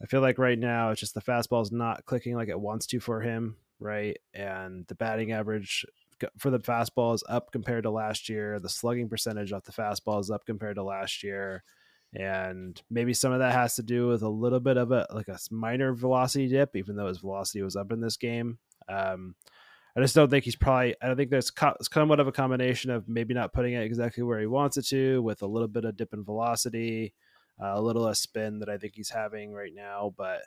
I 0.00 0.06
feel 0.06 0.20
like 0.20 0.38
right 0.38 0.58
now 0.58 0.90
it's 0.90 1.00
just 1.00 1.14
the 1.14 1.20
fastball 1.20 1.62
is 1.62 1.72
not 1.72 2.04
clicking 2.06 2.36
like 2.36 2.48
it 2.48 2.60
wants 2.60 2.86
to 2.86 3.00
for 3.00 3.20
him, 3.20 3.56
right? 3.80 4.16
And 4.32 4.86
the 4.86 4.94
batting 4.94 5.32
average 5.32 5.84
for 6.36 6.50
the 6.50 6.60
fastball 6.60 7.14
is 7.14 7.24
up 7.28 7.50
compared 7.50 7.82
to 7.82 7.90
last 7.90 8.28
year. 8.28 8.60
The 8.60 8.68
slugging 8.68 9.08
percentage 9.08 9.52
off 9.52 9.64
the 9.64 9.72
fastball 9.72 10.20
is 10.20 10.30
up 10.30 10.46
compared 10.46 10.76
to 10.76 10.84
last 10.84 11.24
year 11.24 11.64
and 12.14 12.80
maybe 12.90 13.12
some 13.14 13.32
of 13.32 13.40
that 13.40 13.52
has 13.52 13.74
to 13.76 13.82
do 13.82 14.08
with 14.08 14.22
a 14.22 14.28
little 14.28 14.60
bit 14.60 14.76
of 14.76 14.92
a 14.92 15.06
like 15.12 15.28
a 15.28 15.38
minor 15.50 15.92
velocity 15.92 16.48
dip, 16.48 16.74
even 16.74 16.96
though 16.96 17.06
his 17.08 17.18
velocity 17.18 17.62
was 17.62 17.76
up 17.76 17.92
in 17.92 18.00
this 18.00 18.16
game. 18.16 18.58
Um, 18.88 19.34
I 19.96 20.00
just 20.00 20.14
don't 20.14 20.30
think 20.30 20.44
he's 20.44 20.56
probably. 20.56 20.94
I 21.02 21.08
don't 21.08 21.16
think 21.16 21.30
there's 21.30 21.50
co- 21.50 21.74
it's 21.80 21.92
somewhat 21.92 22.20
of 22.20 22.28
a 22.28 22.32
combination 22.32 22.90
of 22.90 23.08
maybe 23.08 23.34
not 23.34 23.52
putting 23.52 23.74
it 23.74 23.82
exactly 23.82 24.22
where 24.22 24.40
he 24.40 24.46
wants 24.46 24.76
it 24.76 24.86
to, 24.86 25.20
with 25.22 25.42
a 25.42 25.46
little 25.46 25.68
bit 25.68 25.84
of 25.84 25.96
dip 25.96 26.14
in 26.14 26.24
velocity. 26.24 27.14
uh, 27.60 27.72
a 27.74 27.80
little 27.80 28.02
less 28.02 28.20
spin 28.20 28.60
that 28.60 28.68
I 28.68 28.78
think 28.78 28.94
he's 28.94 29.10
having 29.10 29.52
right 29.52 29.72
now. 29.74 30.14
But 30.16 30.42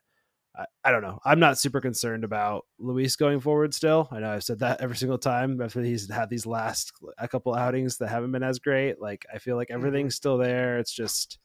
I, 0.55 0.65
I, 0.85 0.91
don't 0.91 1.01
know. 1.01 1.19
I'm 1.25 1.39
not 1.39 1.57
super 1.57 1.81
concerned 1.81 2.23
about 2.23 2.65
Luis 2.79 3.15
going 3.17 3.41
forward. 3.41 3.73
Still, 3.73 4.07
I 4.11 4.19
know 4.19 4.31
I've 4.31 4.43
said 4.43 4.59
that 4.59 4.81
every 4.81 4.95
single 4.95 5.17
time 5.17 5.61
after 5.61 5.81
he's 5.81 6.09
had 6.09 6.29
these 6.29 6.45
last 6.45 6.93
a 7.17 7.27
couple 7.27 7.53
outings 7.53 7.97
that 7.97 8.07
haven't 8.07 8.31
been 8.31 8.43
as 8.43 8.59
great. 8.59 9.01
Like 9.01 9.25
I 9.33 9.37
feel 9.37 9.57
like 9.57 9.67
mm-hmm. 9.67 9.85
everything's 9.85 10.15
still 10.15 10.37
there. 10.37 10.79
It's 10.79 10.93
just, 10.93 11.39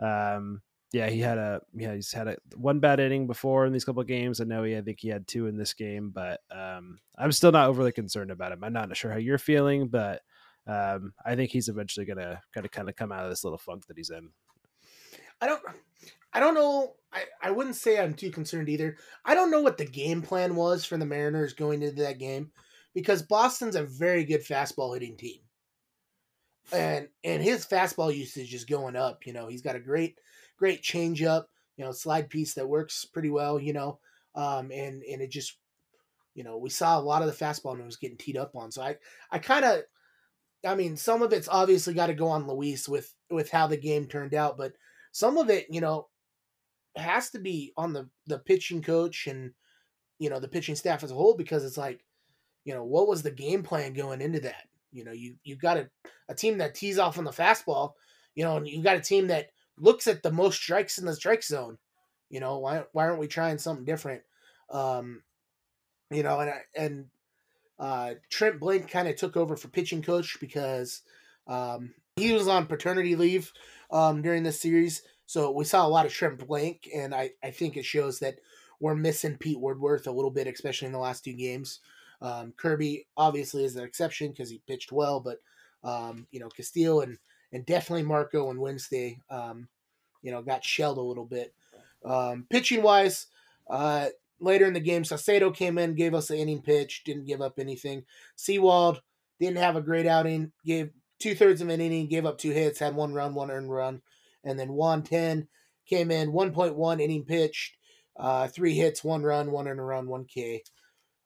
um, 0.00 0.62
yeah, 0.92 1.08
he 1.10 1.20
had 1.20 1.38
a 1.38 1.60
yeah 1.74 1.94
he's 1.94 2.12
had 2.12 2.28
a 2.28 2.36
one 2.56 2.80
bad 2.80 2.98
inning 2.98 3.26
before 3.26 3.66
in 3.66 3.72
these 3.72 3.84
couple 3.84 4.00
of 4.00 4.08
games. 4.08 4.40
I 4.40 4.44
know 4.44 4.62
he 4.62 4.76
I 4.76 4.80
think 4.80 5.00
he 5.00 5.08
had 5.08 5.26
two 5.26 5.46
in 5.46 5.56
this 5.56 5.74
game, 5.74 6.10
but 6.10 6.40
um, 6.50 6.98
I'm 7.16 7.32
still 7.32 7.52
not 7.52 7.68
overly 7.68 7.92
concerned 7.92 8.30
about 8.30 8.52
him. 8.52 8.64
I'm 8.64 8.72
not 8.72 8.96
sure 8.96 9.10
how 9.10 9.18
you're 9.18 9.38
feeling, 9.38 9.88
but 9.88 10.22
um, 10.66 11.12
I 11.24 11.34
think 11.34 11.50
he's 11.50 11.68
eventually 11.68 12.06
gonna 12.06 12.40
of 12.56 12.70
kind 12.70 12.88
of 12.88 12.96
come 12.96 13.12
out 13.12 13.24
of 13.24 13.30
this 13.30 13.44
little 13.44 13.58
funk 13.58 13.86
that 13.86 13.98
he's 13.98 14.10
in. 14.10 14.30
I 15.40 15.46
don't 15.46 15.62
I 16.32 16.40
don't 16.40 16.54
know. 16.54 16.94
I, 17.12 17.24
I 17.42 17.50
wouldn't 17.50 17.76
say 17.76 17.98
I'm 17.98 18.14
too 18.14 18.30
concerned 18.30 18.68
either. 18.68 18.96
I 19.24 19.34
don't 19.34 19.50
know 19.50 19.62
what 19.62 19.78
the 19.78 19.86
game 19.86 20.22
plan 20.22 20.56
was 20.56 20.84
for 20.84 20.96
the 20.96 21.06
Mariners 21.06 21.54
going 21.54 21.82
into 21.82 22.02
that 22.02 22.18
game 22.18 22.50
because 22.94 23.22
Boston's 23.22 23.76
a 23.76 23.84
very 23.84 24.24
good 24.24 24.44
fastball 24.44 24.94
hitting 24.94 25.16
team. 25.16 25.40
And 26.72 27.08
and 27.24 27.42
his 27.42 27.66
fastball 27.66 28.14
usage 28.14 28.54
is 28.54 28.64
going 28.64 28.96
up. 28.96 29.26
You 29.26 29.32
know, 29.32 29.48
he's 29.48 29.62
got 29.62 29.76
a 29.76 29.80
great, 29.80 30.18
great 30.58 30.82
changeup, 30.82 31.44
you 31.76 31.84
know, 31.84 31.92
slide 31.92 32.28
piece 32.28 32.54
that 32.54 32.68
works 32.68 33.04
pretty 33.04 33.30
well, 33.30 33.58
you 33.58 33.72
know. 33.72 33.98
Um, 34.34 34.70
and 34.70 35.02
and 35.02 35.22
it 35.22 35.30
just 35.30 35.56
you 36.34 36.44
know, 36.44 36.56
we 36.56 36.70
saw 36.70 36.98
a 36.98 37.00
lot 37.00 37.22
of 37.22 37.26
the 37.26 37.44
fastball 37.44 37.74
and 37.74 37.84
was 37.84 37.96
getting 37.96 38.16
teed 38.16 38.36
up 38.36 38.54
on. 38.54 38.70
So 38.70 38.82
I 38.82 38.96
I 39.30 39.38
kind 39.38 39.64
of 39.64 39.82
I 40.66 40.74
mean, 40.74 40.96
some 40.96 41.22
of 41.22 41.32
it's 41.32 41.48
obviously 41.48 41.94
got 41.94 42.08
to 42.08 42.14
go 42.14 42.28
on 42.28 42.46
Luis 42.46 42.88
with 42.88 43.12
with 43.30 43.50
how 43.50 43.66
the 43.66 43.76
game 43.76 44.06
turned 44.06 44.34
out, 44.34 44.56
but 44.56 44.72
some 45.12 45.38
of 45.38 45.50
it, 45.50 45.66
you 45.70 45.80
know, 45.80 46.08
has 46.96 47.30
to 47.30 47.38
be 47.38 47.72
on 47.76 47.92
the 47.92 48.08
the 48.26 48.38
pitching 48.38 48.82
coach 48.82 49.26
and 49.26 49.52
you 50.18 50.30
know 50.30 50.40
the 50.40 50.48
pitching 50.48 50.74
staff 50.74 51.04
as 51.04 51.10
a 51.10 51.14
whole 51.14 51.36
because 51.36 51.64
it's 51.64 51.78
like 51.78 52.04
you 52.64 52.74
know 52.74 52.84
what 52.84 53.08
was 53.08 53.22
the 53.22 53.30
game 53.30 53.62
plan 53.62 53.92
going 53.92 54.20
into 54.20 54.40
that 54.40 54.66
you 54.92 55.04
know 55.04 55.12
you 55.12 55.36
you've 55.44 55.60
got 55.60 55.76
a, 55.76 55.88
a 56.28 56.34
team 56.34 56.58
that 56.58 56.74
tees 56.74 56.98
off 56.98 57.18
on 57.18 57.24
the 57.24 57.30
fastball 57.30 57.92
you 58.34 58.44
know 58.44 58.56
and 58.56 58.68
you've 58.68 58.84
got 58.84 58.96
a 58.96 59.00
team 59.00 59.26
that 59.26 59.48
looks 59.80 60.06
at 60.06 60.22
the 60.22 60.30
most 60.30 60.56
strikes 60.56 60.98
in 60.98 61.06
the 61.06 61.14
strike 61.14 61.42
zone. 61.42 61.78
You 62.30 62.40
know 62.40 62.58
why 62.58 62.84
why 62.92 63.06
aren't 63.06 63.18
we 63.18 63.26
trying 63.26 63.58
something 63.58 63.84
different? 63.84 64.22
Um 64.70 65.22
you 66.10 66.22
know 66.22 66.40
and 66.40 66.52
and 66.76 67.06
uh 67.78 68.14
Trent 68.30 68.60
Blake 68.60 68.88
kind 68.88 69.08
of 69.08 69.16
took 69.16 69.36
over 69.36 69.56
for 69.56 69.68
pitching 69.68 70.02
coach 70.02 70.38
because 70.40 71.02
um 71.46 71.94
he 72.16 72.32
was 72.32 72.48
on 72.48 72.66
paternity 72.66 73.16
leave 73.16 73.52
um 73.90 74.22
during 74.22 74.42
this 74.42 74.60
series. 74.60 75.02
So 75.26 75.50
we 75.50 75.64
saw 75.64 75.86
a 75.86 75.88
lot 75.88 76.06
of 76.06 76.12
Trent 76.12 76.46
Blake, 76.46 76.88
and 76.94 77.14
I, 77.14 77.32
I 77.44 77.50
think 77.50 77.76
it 77.76 77.84
shows 77.84 78.20
that 78.20 78.38
we're 78.80 78.94
missing 78.94 79.36
Pete 79.36 79.60
Woodworth 79.60 80.06
a 80.06 80.12
little 80.12 80.30
bit, 80.30 80.46
especially 80.46 80.86
in 80.86 80.92
the 80.92 80.98
last 80.98 81.22
two 81.22 81.34
games. 81.34 81.80
Um, 82.20 82.52
Kirby 82.56 83.06
obviously 83.16 83.64
is 83.64 83.76
an 83.76 83.84
exception 83.84 84.30
because 84.30 84.50
he 84.50 84.60
pitched 84.66 84.92
well, 84.92 85.20
but 85.20 85.38
um, 85.84 86.26
you 86.30 86.40
know 86.40 86.48
Castillo 86.48 87.00
and 87.00 87.18
and 87.52 87.64
definitely 87.64 88.02
Marco 88.02 88.50
and 88.50 88.60
Wednesday, 88.60 89.20
um, 89.30 89.68
you 90.22 90.30
know, 90.30 90.42
got 90.42 90.64
shelled 90.64 90.98
a 90.98 91.02
little 91.02 91.24
bit. 91.24 91.54
Um, 92.04 92.46
pitching 92.50 92.82
wise, 92.82 93.26
uh, 93.70 94.08
later 94.40 94.66
in 94.66 94.74
the 94.74 94.80
game, 94.80 95.02
Saucedo 95.02 95.54
came 95.54 95.78
in, 95.78 95.94
gave 95.94 96.14
us 96.14 96.30
an 96.30 96.36
inning 96.36 96.62
pitch, 96.62 97.02
didn't 97.04 97.26
give 97.26 97.40
up 97.40 97.58
anything. 97.58 98.04
Sewald 98.36 99.00
didn't 99.40 99.58
have 99.58 99.76
a 99.76 99.80
great 99.82 100.06
outing, 100.06 100.52
gave 100.64 100.90
two 101.18 101.34
thirds 101.34 101.60
of 101.60 101.68
an 101.68 101.80
inning, 101.80 102.08
gave 102.08 102.26
up 102.26 102.38
two 102.38 102.50
hits, 102.50 102.78
had 102.78 102.94
one 102.94 103.12
run, 103.14 103.34
one 103.34 103.50
earned 103.50 103.70
run. 103.70 104.02
And 104.44 104.58
then 104.58 104.72
Juan 104.72 105.02
Then 105.08 105.48
came 105.86 106.10
in 106.10 106.32
1.1 106.32 107.00
inning 107.00 107.24
pitched, 107.24 107.76
uh, 108.16 108.48
three 108.48 108.74
hits, 108.74 109.02
one 109.02 109.22
run, 109.22 109.50
one 109.50 109.66
earned 109.66 109.84
run, 109.84 110.06
one 110.06 110.24
K. 110.24 110.62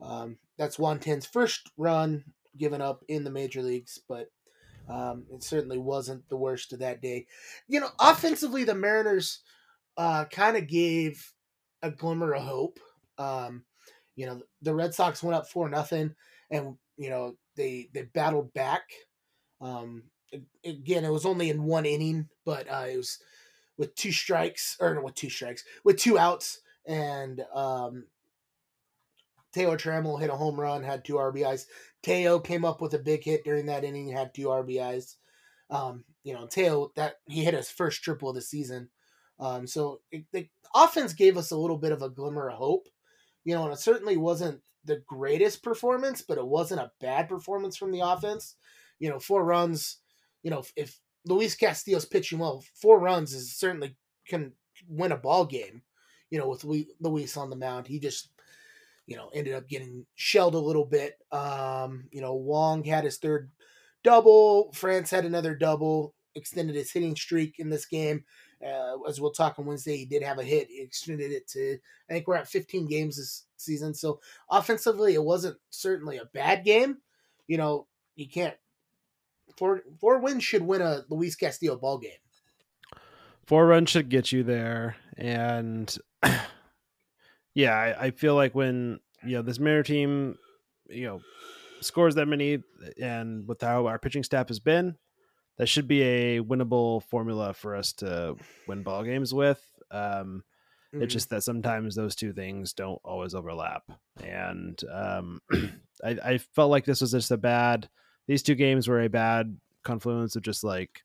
Um, 0.01 0.39
that's 0.63 0.79
Juan 0.79 0.99
Then's 0.99 1.27
first 1.27 1.71
run 1.77 2.23
given 2.57 2.81
up 2.81 3.03
in 3.09 3.25
the 3.25 3.31
major 3.31 3.63
leagues, 3.63 3.99
but 4.09 4.29
um, 4.89 5.25
it 5.33 5.43
certainly 5.43 5.77
wasn't 5.77 6.29
the 6.29 6.37
worst 6.37 6.73
of 6.73 6.79
that 6.79 7.03
day. 7.03 7.27
You 7.67 7.81
know, 7.81 7.89
offensively, 7.99 8.63
the 8.63 8.77
Mariners 8.77 9.41
uh, 9.97 10.27
kind 10.27 10.57
of 10.57 10.69
gave 10.69 11.33
a 11.83 11.91
glimmer 11.91 12.33
of 12.35 12.45
hope. 12.45 12.79
Um, 13.19 13.65
you 14.15 14.27
know, 14.27 14.41
the 14.61 14.73
Red 14.73 14.95
Sox 14.95 15.21
went 15.21 15.35
up 15.35 15.49
four 15.49 15.69
nothing, 15.69 16.15
and 16.49 16.77
you 16.97 17.11
know 17.11 17.35
they 17.57 17.89
they 17.93 18.03
battled 18.03 18.55
back. 18.55 18.85
Um, 19.61 20.05
again, 20.65 21.05
it 21.05 21.11
was 21.11 21.27
only 21.27 21.51
in 21.51 21.65
one 21.65 21.87
inning, 21.87 22.29
but 22.47 22.71
uh, 22.71 22.87
it 22.89 22.99
was 22.99 23.19
with 23.79 23.97
two 23.97 24.13
strikes 24.13 24.77
or 24.79 24.95
no 24.95 25.03
with 25.03 25.17
two 25.17 25.31
strikes 25.31 25.65
with 25.83 25.97
two 25.97 26.21
outs, 26.21 26.61
and 26.87 27.45
um, 27.53 28.05
Taylor 29.53 29.77
Trammell 29.77 30.21
hit 30.21 30.31
a 30.31 30.37
home 30.37 30.59
run, 30.59 30.83
had 30.83 31.05
two 31.05 31.15
RBIs. 31.15 31.67
Teo 32.03 32.39
came 32.39 32.65
up 32.65 32.81
with 32.81 32.95
a 32.95 32.99
big 32.99 33.25
hit 33.25 33.45
during 33.45 33.67
that 33.67 33.85
inning, 33.85 34.09
had 34.09 34.35
two 34.35 34.47
RBIs. 34.47 35.17
Um, 35.71 36.05
you 36.25 36.35
know, 36.35 36.47
Teo 36.47 36.93
that 36.97 37.17
he 37.27 37.45
hit 37.45 37.55
his 37.55 37.71
first 37.71 38.03
triple 38.03 38.31
of 38.31 38.35
the 38.35 38.43
season. 38.43 38.89
Um, 39.39 39.67
so 39.67 40.01
it, 40.11 40.25
the 40.33 40.49
offense 40.75 41.13
gave 41.13 41.37
us 41.37 41.51
a 41.51 41.57
little 41.57 41.79
bit 41.79 41.93
of 41.93 42.03
a 42.03 42.11
glimmer 42.11 42.49
of 42.49 42.57
hope. 42.57 42.89
You 43.45 43.55
know, 43.55 43.65
and 43.65 43.73
it 43.73 43.79
certainly 43.79 44.17
wasn't 44.17 44.61
the 44.85 45.03
greatest 45.07 45.63
performance, 45.63 46.23
but 46.23 46.39
it 46.39 46.47
wasn't 46.47 46.81
a 46.81 46.93
bad 47.01 47.29
performance 47.29 47.77
from 47.77 47.91
the 47.91 48.01
offense. 48.01 48.57
You 48.99 49.11
know, 49.11 49.19
four 49.19 49.45
runs, 49.45 49.99
you 50.43 50.51
know, 50.51 50.63
if 50.77 50.99
Luis 51.27 51.55
Castillo's 51.55 52.05
pitching 52.05 52.39
well, 52.39 52.65
four 52.81 53.01
runs 53.01 53.33
is 53.33 53.57
certainly 53.57 53.97
can 54.29 54.53
win 54.89 55.13
a 55.13 55.17
ball 55.17 55.45
game. 55.45 55.83
You 56.31 56.39
know, 56.39 56.49
with 56.49 56.65
Luis 57.01 57.37
on 57.37 57.51
the 57.51 57.57
mound, 57.57 57.87
he 57.87 57.99
just 57.99 58.31
you 59.13 59.19
know 59.19 59.29
ended 59.35 59.53
up 59.53 59.69
getting 59.69 60.07
shelled 60.15 60.55
a 60.55 60.59
little 60.59 60.87
bit. 60.87 61.19
Um, 61.31 62.05
you 62.11 62.23
know, 62.23 62.35
Wong 62.35 62.83
had 62.83 63.05
his 63.05 63.19
third 63.19 63.51
double. 64.03 64.73
France 64.73 65.11
had 65.11 65.27
another 65.27 65.55
double, 65.55 66.15
extended 66.35 66.77
his 66.77 66.91
hitting 66.91 67.15
streak 67.15 67.59
in 67.59 67.69
this 67.69 67.85
game. 67.85 68.25
Uh, 68.67 68.97
as 69.07 69.21
we'll 69.21 69.33
talk 69.33 69.59
on 69.59 69.67
Wednesday, 69.67 69.99
he 69.99 70.07
did 70.07 70.23
have 70.23 70.39
a 70.39 70.43
hit. 70.43 70.69
He 70.69 70.81
extended 70.81 71.31
it 71.31 71.47
to 71.49 71.79
I 72.09 72.15
think 72.15 72.27
we're 72.27 72.37
at 72.37 72.49
15 72.49 72.87
games 72.87 73.19
this 73.19 73.45
season. 73.59 73.93
So 73.93 74.21
offensively, 74.51 75.13
it 75.13 75.23
wasn't 75.23 75.59
certainly 75.69 76.17
a 76.17 76.25
bad 76.33 76.65
game. 76.65 76.97
You 77.49 77.59
know, 77.59 77.87
you 78.17 78.29
can't 78.31 78.57
four 79.59 79.83
four 80.01 80.21
wins 80.21 80.43
should 80.43 80.63
win 80.63 80.81
a 80.81 81.05
Luis 81.11 81.37
Castillo 81.37 81.77
ball 81.77 81.99
game. 81.99 82.13
Four 83.45 83.67
runs 83.67 83.91
should 83.91 84.09
get 84.09 84.33
you 84.33 84.43
there, 84.43 84.97
and 85.19 85.95
yeah, 87.55 87.75
I, 87.75 88.07
I 88.07 88.11
feel 88.11 88.35
like 88.35 88.55
when 88.55 89.01
you 89.25 89.37
know 89.37 89.43
this 89.43 89.59
Mariner 89.59 89.83
team, 89.83 90.37
you 90.89 91.07
know, 91.07 91.21
scores 91.81 92.15
that 92.17 92.27
many, 92.27 92.63
and 93.01 93.47
with 93.47 93.61
how 93.61 93.87
our 93.87 93.99
pitching 93.99 94.23
staff 94.23 94.49
has 94.49 94.61
been, 94.61 94.97
that 95.59 95.69
should 95.69 95.89
be 95.89 96.03
a 96.03 96.41
winnable 96.41 97.03
formula 97.05 97.55
for 97.55 97.75
us 97.75 97.93
to 97.95 98.37
win 98.67 98.83
ball 98.83 99.05
games 99.05 99.33
with. 99.33 99.63
Um, 99.91 100.45
mm-hmm. 100.95 101.03
It's 101.03 101.13
just 101.13 101.31
that 101.31 101.43
sometimes 101.43 101.95
those 101.95 102.15
two 102.15 102.33
things 102.33 102.73
don't 102.73 103.01
always 103.05 103.35
overlap, 103.35 103.85
and 104.23 104.81
um, 104.93 105.41
I, 106.05 106.19
I 106.25 106.39
felt 106.39 106.71
like 106.71 106.85
this 106.85 107.01
was 107.01 107.13
just 107.13 107.31
a 107.31 107.37
bad 107.37 107.89
these 108.27 108.43
two 108.43 108.55
games 108.55 108.89
were 108.89 109.03
a 109.03 109.09
bad 109.09 109.57
confluence 109.83 110.37
of 110.37 110.43
just 110.43 110.65
like 110.65 111.03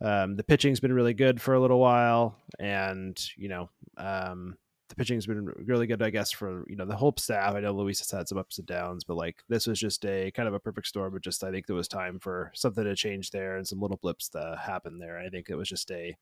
um, 0.00 0.36
the 0.36 0.44
pitching's 0.44 0.80
been 0.80 0.92
really 0.92 1.14
good 1.14 1.40
for 1.40 1.54
a 1.54 1.60
little 1.60 1.78
while, 1.78 2.36
and 2.58 3.18
you 3.36 3.48
know 3.48 3.70
um, 3.96 4.56
the 4.88 4.96
pitching's 4.96 5.26
been 5.26 5.46
really 5.64 5.86
good, 5.86 6.02
I 6.02 6.10
guess, 6.10 6.30
for 6.30 6.64
you 6.68 6.76
know 6.76 6.84
the 6.84 6.96
whole 6.96 7.14
staff. 7.16 7.54
I 7.54 7.60
know 7.60 7.72
Luis 7.72 8.00
has 8.00 8.10
had 8.10 8.28
some 8.28 8.38
ups 8.38 8.58
and 8.58 8.66
downs, 8.66 9.04
but 9.04 9.16
like 9.16 9.42
this 9.48 9.66
was 9.66 9.78
just 9.78 10.04
a 10.04 10.30
kind 10.32 10.46
of 10.48 10.54
a 10.54 10.60
perfect 10.60 10.86
storm. 10.86 11.12
But 11.12 11.22
just 11.22 11.42
I 11.42 11.50
think 11.50 11.66
there 11.66 11.76
was 11.76 11.88
time 11.88 12.18
for 12.18 12.52
something 12.54 12.84
to 12.84 12.94
change 12.94 13.30
there 13.30 13.56
and 13.56 13.66
some 13.66 13.80
little 13.80 13.96
blips 13.96 14.28
to 14.30 14.58
happen 14.62 14.98
there. 14.98 15.18
I 15.18 15.28
think 15.28 15.48
it 15.48 15.56
was 15.56 15.68
just 15.68 15.90
a 15.90 16.16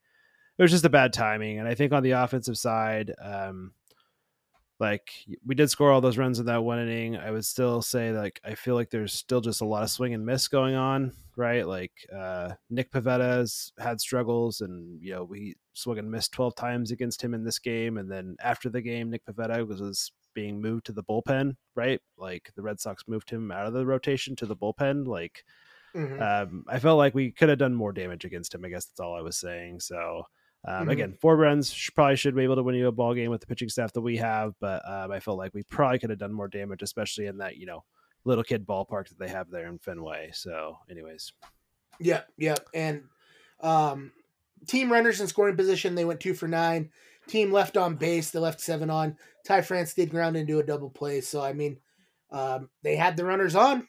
it 0.58 0.62
was 0.62 0.70
just 0.70 0.84
a 0.84 0.90
bad 0.90 1.12
timing, 1.12 1.58
and 1.58 1.68
I 1.68 1.74
think 1.74 1.92
on 1.92 2.02
the 2.02 2.12
offensive 2.12 2.58
side, 2.58 3.12
um, 3.20 3.72
like 4.82 5.12
we 5.46 5.54
did 5.54 5.70
score 5.70 5.92
all 5.92 6.00
those 6.00 6.18
runs 6.18 6.40
in 6.40 6.46
that 6.46 6.64
one 6.64 6.80
inning. 6.80 7.16
I 7.16 7.30
would 7.30 7.46
still 7.46 7.80
say 7.80 8.10
like 8.10 8.40
i 8.44 8.54
feel 8.54 8.74
like 8.74 8.90
there's 8.90 9.14
still 9.14 9.40
just 9.40 9.62
a 9.62 9.64
lot 9.64 9.84
of 9.84 9.90
swing 9.90 10.12
and 10.12 10.26
miss 10.26 10.48
going 10.48 10.74
on 10.74 11.12
right? 11.36 11.66
Like 11.66 11.92
uh 12.14 12.50
nick 12.68 12.90
pivetta's 12.90 13.72
had 13.78 14.00
struggles 14.00 14.60
and 14.60 15.00
you 15.00 15.12
know 15.12 15.24
we 15.24 15.56
swung 15.72 15.98
and 15.98 16.10
missed 16.10 16.32
12 16.32 16.54
times 16.54 16.90
against 16.90 17.22
him 17.22 17.32
in 17.32 17.44
this 17.44 17.58
game. 17.58 17.96
And 17.96 18.10
then 18.10 18.36
after 18.42 18.68
the 18.68 18.82
game 18.82 19.08
nick 19.08 19.24
pivetta 19.24 19.66
was, 19.66 19.80
was 19.80 20.12
being 20.34 20.60
moved 20.60 20.86
to 20.86 20.92
the 20.92 21.04
bullpen 21.04 21.54
right? 21.74 22.00
Like 22.18 22.50
the 22.56 22.62
red 22.62 22.80
sox 22.80 23.04
moved 23.06 23.30
him 23.30 23.50
out 23.50 23.66
of 23.66 23.72
the 23.72 23.86
rotation 23.86 24.36
to 24.36 24.46
the 24.46 24.56
bullpen. 24.56 25.06
Like 25.06 25.44
mm-hmm. 25.94 26.20
um 26.20 26.64
i 26.68 26.78
felt 26.78 26.98
like 26.98 27.14
we 27.14 27.30
could 27.30 27.48
have 27.48 27.58
done 27.58 27.74
more 27.74 27.92
damage 27.92 28.24
against 28.24 28.54
him 28.54 28.64
i 28.64 28.68
guess 28.68 28.86
that's 28.86 29.00
all 29.00 29.14
i 29.14 29.22
was 29.22 29.36
saying. 29.36 29.78
So 29.80 30.26
um, 30.64 30.82
mm-hmm. 30.82 30.90
Again, 30.90 31.16
four 31.20 31.36
runs 31.36 31.90
probably 31.90 32.16
should 32.16 32.36
be 32.36 32.44
able 32.44 32.56
to 32.56 32.62
win 32.62 32.76
you 32.76 32.86
a 32.86 32.92
ball 32.92 33.14
game 33.14 33.30
with 33.30 33.40
the 33.40 33.46
pitching 33.48 33.68
staff 33.68 33.92
that 33.94 34.00
we 34.00 34.16
have, 34.18 34.54
but 34.60 34.88
um, 34.88 35.10
I 35.10 35.18
felt 35.18 35.38
like 35.38 35.54
we 35.54 35.64
probably 35.64 35.98
could 35.98 36.10
have 36.10 36.20
done 36.20 36.32
more 36.32 36.46
damage, 36.46 36.82
especially 36.82 37.26
in 37.26 37.38
that 37.38 37.56
you 37.56 37.66
know 37.66 37.84
little 38.24 38.44
kid 38.44 38.64
ballpark 38.64 39.08
that 39.08 39.18
they 39.18 39.28
have 39.28 39.50
there 39.50 39.66
in 39.66 39.78
Fenway. 39.78 40.30
So, 40.32 40.78
anyways, 40.88 41.32
yeah, 41.98 42.22
yeah, 42.38 42.56
and 42.72 43.02
um, 43.60 44.12
team 44.68 44.92
runners 44.92 45.20
in 45.20 45.26
scoring 45.26 45.56
position, 45.56 45.96
they 45.96 46.04
went 46.04 46.20
two 46.20 46.34
for 46.34 46.46
nine. 46.46 46.90
Team 47.26 47.52
left 47.52 47.76
on 47.76 47.96
base, 47.96 48.30
they 48.30 48.38
left 48.38 48.60
seven 48.60 48.88
on. 48.88 49.16
Ty 49.44 49.62
France 49.62 49.94
did 49.94 50.10
ground 50.10 50.36
into 50.36 50.60
a 50.60 50.64
double 50.64 50.90
play. 50.90 51.20
So, 51.20 51.42
I 51.42 51.52
mean, 51.52 51.78
um, 52.30 52.68
they 52.82 52.94
had 52.94 53.16
the 53.16 53.24
runners 53.24 53.56
on. 53.56 53.88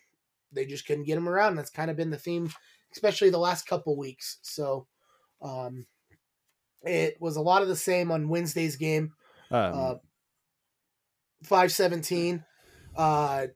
They 0.51 0.65
just 0.65 0.87
couldn't 0.87 1.05
get 1.05 1.15
them 1.15 1.29
around. 1.29 1.55
That's 1.55 1.69
kind 1.69 1.91
of 1.91 1.97
been 1.97 2.11
the 2.11 2.17
theme, 2.17 2.51
especially 2.91 3.29
the 3.29 3.37
last 3.37 3.67
couple 3.67 3.95
weeks. 3.97 4.37
So, 4.41 4.87
um, 5.41 5.85
it 6.83 7.17
was 7.19 7.35
a 7.35 7.41
lot 7.41 7.61
of 7.61 7.67
the 7.67 7.75
same 7.75 8.11
on 8.11 8.29
Wednesday's 8.29 8.75
game. 8.75 9.13
Um, 9.51 9.73
Uh, 9.73 9.95
517. 11.43 12.43
Uh, 12.95 13.47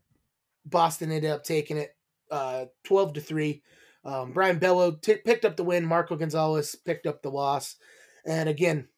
Boston 0.65 1.11
ended 1.11 1.31
up 1.31 1.43
taking 1.43 1.77
it 1.77 1.95
uh, 2.31 2.65
12 2.83 3.13
to 3.13 3.21
3. 3.21 3.63
Um, 4.03 4.31
Brayan 4.33 4.59
Bello 4.59 4.91
t- 4.91 5.15
picked 5.25 5.45
up 5.45 5.55
the 5.57 5.63
win. 5.63 5.85
Marco 5.85 6.15
Gonzalez 6.15 6.75
picked 6.75 7.05
up 7.07 7.21
the 7.21 7.31
loss. 7.31 7.75
And 8.25 8.49
again, 8.49 8.89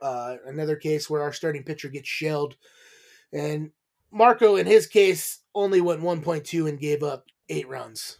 uh, 0.00 0.36
another 0.46 0.76
case 0.76 1.08
where 1.10 1.22
our 1.22 1.32
starting 1.32 1.62
pitcher 1.62 1.88
gets 1.88 2.08
shelled. 2.08 2.56
And 3.32 3.70
Marco, 4.10 4.56
in 4.56 4.66
his 4.66 4.86
case, 4.86 5.40
only 5.54 5.80
went 5.80 6.02
1.2 6.02 6.68
and 6.68 6.78
gave 6.80 7.02
up 7.02 7.26
eight 7.48 7.68
runs. 7.68 8.18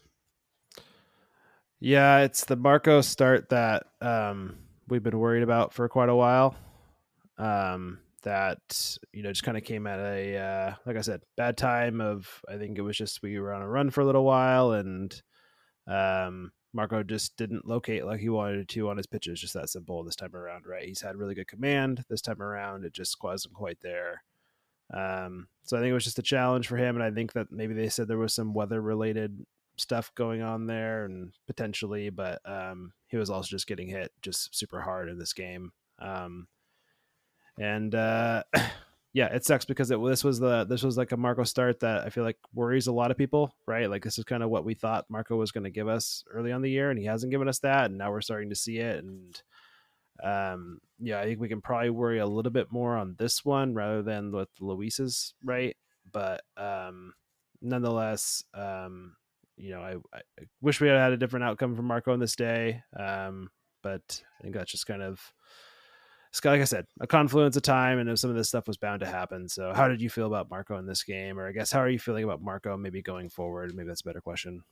Yeah, 1.81 2.19
it's 2.21 2.45
the 2.45 2.57
Marco 2.57 3.01
start 3.01 3.49
that 3.49 3.87
um, 4.03 4.57
we've 4.91 5.03
been 5.03 5.19
worried 5.19 5.43
about 5.43 5.73
for 5.73 5.89
quite 5.89 6.09
a 6.09 6.15
while. 6.15 6.57
Um, 7.39 8.01
that 8.23 8.99
you 9.13 9.23
know 9.23 9.31
just 9.31 9.45
kind 9.45 9.57
of 9.57 9.65
came 9.65 9.87
at 9.87 9.99
a 9.99 10.37
uh, 10.37 10.75
like 10.85 10.97
I 10.97 11.01
said, 11.01 11.23
bad 11.37 11.57
time. 11.57 12.01
Of 12.01 12.43
I 12.49 12.59
think 12.59 12.77
it 12.77 12.83
was 12.83 12.97
just 12.97 13.23
we 13.23 13.39
were 13.39 13.53
on 13.53 13.63
a 13.63 13.69
run 13.69 13.91
for 13.91 14.03
a 14.03 14.05
little 14.05 14.25
while, 14.25 14.73
and 14.73 15.23
um, 15.87 16.53
Marco 16.73 17.03
just 17.03 17.37
didn't 17.37 17.67
locate 17.67 18.05
like 18.05 18.21
he 18.21 18.29
wanted 18.29 18.69
to 18.69 18.89
on 18.89 18.97
his 18.97 19.07
pitches. 19.07 19.41
Just 19.41 19.55
that 19.55 19.71
simple 19.71 20.05
this 20.05 20.17
time 20.17 20.35
around, 20.35 20.67
right? 20.67 20.87
He's 20.87 21.01
had 21.01 21.17
really 21.17 21.35
good 21.35 21.49
command 21.49 22.05
this 22.09 22.21
time 22.21 22.43
around. 22.43 22.85
It 22.85 22.93
just 22.93 23.17
wasn't 23.23 23.55
quite 23.55 23.79
there. 23.81 24.23
Um, 24.93 25.47
so 25.63 25.77
I 25.77 25.81
think 25.81 25.91
it 25.91 25.95
was 25.95 26.05
just 26.05 26.19
a 26.19 26.23
challenge 26.23 26.67
for 26.67 26.77
him, 26.77 26.97
and 26.97 27.05
I 27.05 27.11
think 27.11 27.33
that 27.33 27.51
maybe 27.51 27.75
they 27.75 27.89
said 27.89 28.09
there 28.09 28.19
was 28.19 28.35
some 28.35 28.55
weather 28.55 28.81
related 28.83 29.47
stuff 29.81 30.13
going 30.15 30.43
on 30.43 30.67
there 30.67 31.05
and 31.05 31.33
potentially, 31.47 32.11
but 32.11 32.41
um, 32.45 32.93
he 33.09 33.17
was 33.17 33.31
also 33.31 33.49
just 33.49 33.67
getting 33.67 33.89
hit 33.89 34.13
just 34.23 34.57
super 34.57 34.81
hard 34.81 35.09
in 35.09 35.19
this 35.19 35.33
game. 35.33 35.73
Um, 35.99 36.47
and 37.59 37.95
uh, 37.95 38.43
yeah, 39.13 39.27
it 39.27 39.45
sucks 39.45 39.65
because 39.65 39.91
it 39.91 40.03
this 40.05 40.23
was 40.23 40.39
the 40.39 40.65
this 40.65 40.83
was 40.83 40.97
like 40.97 41.13
a 41.13 41.17
Marco 41.17 41.45
start 41.45 41.81
that 41.81 42.07
I 42.07 42.11
feel 42.11 42.25
like 42.25 42.39
worries 42.55 42.87
a 42.87 42.93
lot 42.93 43.11
of 43.11 43.19
people, 43.19 43.55
right? 43.67 43.91
Like 43.91 44.05
this 44.05 44.19
is 44.19 44.25
kind 44.25 44.43
of 44.43 44.51
what 44.51 44.65
we 44.65 44.75
thought 44.75 45.07
Marco 45.09 45.37
was 45.37 45.53
going 45.53 45.65
to 45.65 45.71
give 45.71 45.89
us 45.89 46.25
early 46.33 46.53
on 46.53 46.63
the 46.63 46.71
year, 46.71 46.91
and 46.91 46.99
he 46.99 47.07
hasn't 47.07 47.33
given 47.33 47.49
us 47.49 47.59
that, 47.61 47.87
and 47.87 47.99
now 47.99 48.11
we're 48.11 48.21
starting 48.21 48.51
to 48.51 48.57
see 48.57 48.79
it. 48.79 49.03
And 49.03 49.43
um, 50.23 50.81
yeah, 50.99 51.21
I 51.21 51.25
think 51.25 51.41
we 51.41 51.49
can 51.49 51.61
probably 51.61 51.91
worry 51.91 52.19
a 52.19 52.27
little 52.27 52.53
bit 52.53 52.71
more 52.71 52.97
on 52.97 53.17
this 53.19 53.45
one 53.45 53.75
rather 53.75 54.03
than 54.03 54.33
with 54.33 54.51
Luis's, 54.61 55.35
right? 55.45 55.77
But 56.13 56.43
um, 56.57 57.15
nonetheless, 57.61 58.45
um, 58.55 59.17
you 59.61 59.71
know, 59.73 59.81
I, 59.81 59.95
I 60.17 60.21
wish 60.61 60.81
we 60.81 60.89
had 60.89 60.99
had 60.99 61.13
a 61.13 61.17
different 61.17 61.45
outcome 61.45 61.77
from 61.77 61.87
Marco 61.87 62.13
on 62.13 62.19
this 62.19 62.37
day. 62.37 62.83
Um, 62.99 63.51
but 63.83 64.23
I 64.39 64.43
think 64.43 64.55
that's 64.55 64.71
just 64.71 64.87
kind 64.87 65.03
of, 65.03 65.21
like 66.45 66.61
I 66.61 66.65
said, 66.65 66.87
a 67.01 67.07
confluence 67.07 67.57
of 67.57 67.63
time, 67.63 67.99
and 67.99 68.19
some 68.19 68.31
of 68.31 68.37
this 68.37 68.49
stuff 68.49 68.67
was 68.67 68.77
bound 68.77 69.01
to 69.01 69.07
happen. 69.07 69.49
So, 69.49 69.73
how 69.75 69.89
did 69.89 70.01
you 70.01 70.11
feel 70.11 70.27
about 70.27 70.51
Marco 70.51 70.79
in 70.79 70.87
this 70.87 71.03
game, 71.03 71.39
or 71.39 71.49
I 71.49 71.53
guess 71.53 71.73
how 71.73 71.81
are 71.81 71.89
you 71.89 71.99
feeling 71.99 72.25
about 72.25 72.43
Marco 72.43 72.77
maybe 72.77 73.03
going 73.03 73.29
forward? 73.29 73.75
Maybe 73.75 73.89
that's 73.89 74.03
a 74.03 74.05
better 74.05 74.21
question. 74.21 74.63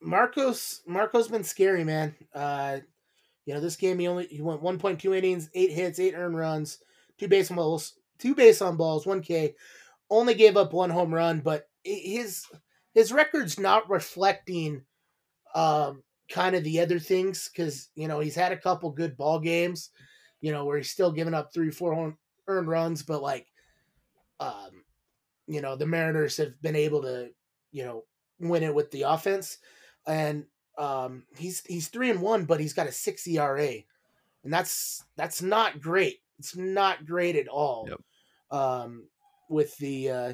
Marcos 0.00 0.82
Marco's 0.86 1.28
been 1.28 1.44
scary, 1.44 1.84
man. 1.84 2.14
Uh, 2.34 2.78
you 3.44 3.54
know, 3.54 3.60
this 3.60 3.76
game 3.76 3.98
he 3.98 4.08
only 4.08 4.26
he 4.26 4.40
went 4.40 4.62
1.2 4.62 5.16
innings, 5.16 5.50
eight 5.54 5.70
hits, 5.70 5.98
eight 5.98 6.14
earned 6.14 6.36
runs, 6.36 6.78
two 7.18 7.28
base 7.28 7.50
on 7.50 7.56
balls, 7.56 7.94
two 8.18 8.34
base 8.34 8.62
on 8.62 8.76
balls, 8.76 9.06
one 9.06 9.22
K. 9.22 9.54
Only 10.10 10.34
gave 10.34 10.56
up 10.56 10.72
one 10.72 10.90
home 10.90 11.12
run, 11.12 11.40
but 11.40 11.68
his 11.84 12.46
his 12.94 13.12
record's 13.12 13.58
not 13.58 13.88
reflecting 13.88 14.82
um, 15.54 16.02
kind 16.30 16.54
of 16.56 16.64
the 16.64 16.80
other 16.80 16.98
things 16.98 17.50
because 17.52 17.90
you 17.94 18.08
know 18.08 18.20
he's 18.20 18.34
had 18.34 18.52
a 18.52 18.56
couple 18.56 18.90
good 18.90 19.16
ball 19.16 19.38
games, 19.38 19.90
you 20.40 20.52
know, 20.52 20.64
where 20.64 20.76
he's 20.78 20.90
still 20.90 21.12
giving 21.12 21.34
up 21.34 21.52
three, 21.52 21.70
four 21.70 22.16
earned 22.48 22.68
runs, 22.68 23.02
but 23.02 23.22
like, 23.22 23.46
um, 24.40 24.84
you 25.46 25.60
know, 25.60 25.76
the 25.76 25.86
Mariners 25.86 26.36
have 26.36 26.60
been 26.62 26.76
able 26.76 27.02
to, 27.02 27.30
you 27.70 27.84
know, 27.84 28.04
win 28.40 28.62
it 28.62 28.74
with 28.74 28.90
the 28.90 29.02
offense, 29.02 29.58
and 30.06 30.44
um, 30.78 31.24
he's 31.36 31.62
he's 31.66 31.88
three 31.88 32.10
and 32.10 32.20
one, 32.20 32.44
but 32.44 32.60
he's 32.60 32.72
got 32.72 32.88
a 32.88 32.92
six 32.92 33.26
ERA, 33.26 33.74
and 34.44 34.52
that's 34.52 35.04
that's 35.16 35.42
not 35.42 35.80
great. 35.80 36.20
It's 36.38 36.56
not 36.56 37.06
great 37.06 37.36
at 37.36 37.48
all. 37.48 37.86
Yep. 37.88 38.00
Um, 38.50 39.04
with 39.48 39.76
the 39.78 40.10
uh, 40.10 40.32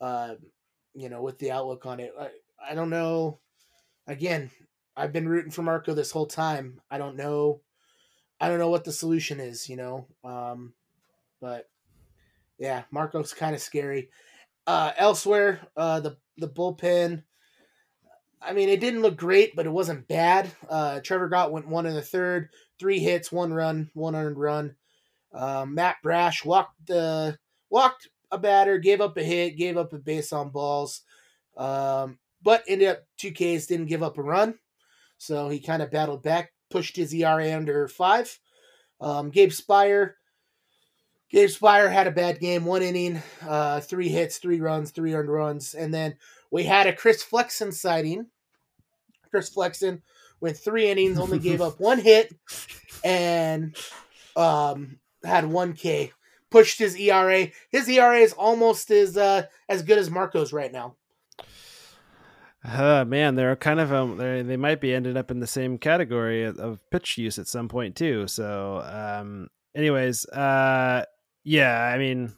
uh, 0.00 0.34
you 0.96 1.08
know, 1.08 1.22
with 1.22 1.38
the 1.38 1.50
outlook 1.50 1.86
on 1.86 2.00
it, 2.00 2.12
I, 2.18 2.30
I 2.70 2.74
don't 2.74 2.90
know. 2.90 3.38
Again, 4.06 4.50
I've 4.96 5.12
been 5.12 5.28
rooting 5.28 5.50
for 5.50 5.62
Marco 5.62 5.94
this 5.94 6.10
whole 6.10 6.26
time. 6.26 6.80
I 6.90 6.98
don't 6.98 7.16
know. 7.16 7.60
I 8.40 8.48
don't 8.48 8.58
know 8.58 8.70
what 8.70 8.84
the 8.84 8.92
solution 8.92 9.38
is. 9.38 9.68
You 9.68 9.76
know, 9.76 10.06
um, 10.24 10.72
but 11.40 11.68
yeah, 12.58 12.84
Marco's 12.90 13.34
kind 13.34 13.54
of 13.54 13.60
scary. 13.60 14.08
Uh, 14.66 14.92
elsewhere, 14.96 15.60
uh, 15.76 16.00
the 16.00 16.16
the 16.38 16.48
bullpen. 16.48 17.22
I 18.40 18.52
mean, 18.52 18.68
it 18.68 18.80
didn't 18.80 19.02
look 19.02 19.16
great, 19.16 19.56
but 19.56 19.66
it 19.66 19.72
wasn't 19.72 20.08
bad. 20.08 20.50
Uh, 20.68 21.00
Trevor 21.00 21.28
Gott 21.28 21.52
went 21.52 21.68
one 21.68 21.86
in 21.86 21.94
the 21.94 22.02
third, 22.02 22.50
three 22.78 23.00
hits, 23.00 23.32
one 23.32 23.52
run, 23.52 23.90
one 23.94 24.14
earned 24.14 24.38
run. 24.38 24.76
Um, 25.32 25.74
Matt 25.74 25.96
Brash 26.02 26.44
walked 26.44 26.86
the 26.86 27.38
walked 27.70 28.08
a 28.30 28.38
batter, 28.38 28.78
gave 28.78 29.00
up 29.00 29.16
a 29.16 29.22
hit, 29.22 29.56
gave 29.56 29.76
up 29.76 29.92
a 29.92 29.98
base 29.98 30.32
on 30.32 30.50
balls, 30.50 31.02
um, 31.56 32.18
but 32.42 32.64
ended 32.68 32.88
up 32.88 32.98
two 33.16 33.30
Ks, 33.30 33.66
didn't 33.66 33.86
give 33.86 34.02
up 34.02 34.18
a 34.18 34.22
run. 34.22 34.58
So 35.18 35.48
he 35.48 35.60
kind 35.60 35.82
of 35.82 35.90
battled 35.90 36.22
back, 36.22 36.52
pushed 36.70 36.96
his 36.96 37.14
ERA 37.14 37.54
under 37.56 37.88
five. 37.88 38.38
Um, 39.00 39.30
Gabe 39.30 39.50
Speier. 39.50 40.12
Gabe 41.30 41.48
Speier 41.48 41.90
had 41.90 42.06
a 42.06 42.12
bad 42.12 42.38
game, 42.38 42.64
one 42.64 42.82
inning, 42.82 43.20
uh, 43.46 43.80
three 43.80 44.08
hits, 44.08 44.38
three 44.38 44.60
runs, 44.60 44.90
three 44.90 45.14
earned 45.14 45.30
runs, 45.30 45.74
and 45.74 45.92
then 45.92 46.16
we 46.50 46.62
had 46.62 46.86
a 46.86 46.94
Chris 46.94 47.22
Flexen 47.22 47.72
sighting. 47.72 48.26
Chris 49.30 49.48
Flexen 49.48 50.02
went 50.40 50.56
three 50.56 50.88
innings, 50.88 51.18
only 51.18 51.38
gave 51.38 51.60
up 51.60 51.74
one 51.80 51.98
hit, 51.98 52.32
and 53.04 53.76
um, 54.36 54.98
had 55.24 55.46
one 55.46 55.72
K. 55.72 56.12
Pushed 56.50 56.78
his 56.78 56.96
ERA. 56.96 57.48
His 57.70 57.88
ERA 57.88 58.18
is 58.18 58.32
almost 58.32 58.90
as 58.90 59.16
uh, 59.16 59.46
as 59.68 59.82
good 59.82 59.98
as 59.98 60.10
Marco's 60.10 60.52
right 60.52 60.72
now. 60.72 60.96
Uh, 62.64 63.04
man, 63.04 63.36
they're 63.36 63.54
kind 63.56 63.78
of 63.78 63.92
um, 63.92 64.16
they 64.16 64.42
they 64.42 64.56
might 64.56 64.80
be 64.80 64.94
ended 64.94 65.16
up 65.16 65.30
in 65.30 65.38
the 65.38 65.46
same 65.46 65.78
category 65.78 66.44
of, 66.44 66.58
of 66.58 66.80
pitch 66.90 67.16
use 67.18 67.38
at 67.38 67.46
some 67.46 67.68
point 67.68 67.94
too. 67.94 68.26
So, 68.26 68.82
um, 68.84 69.48
anyways, 69.74 70.24
uh, 70.26 71.04
yeah, 71.44 71.80
I 71.80 71.98
mean, 71.98 72.32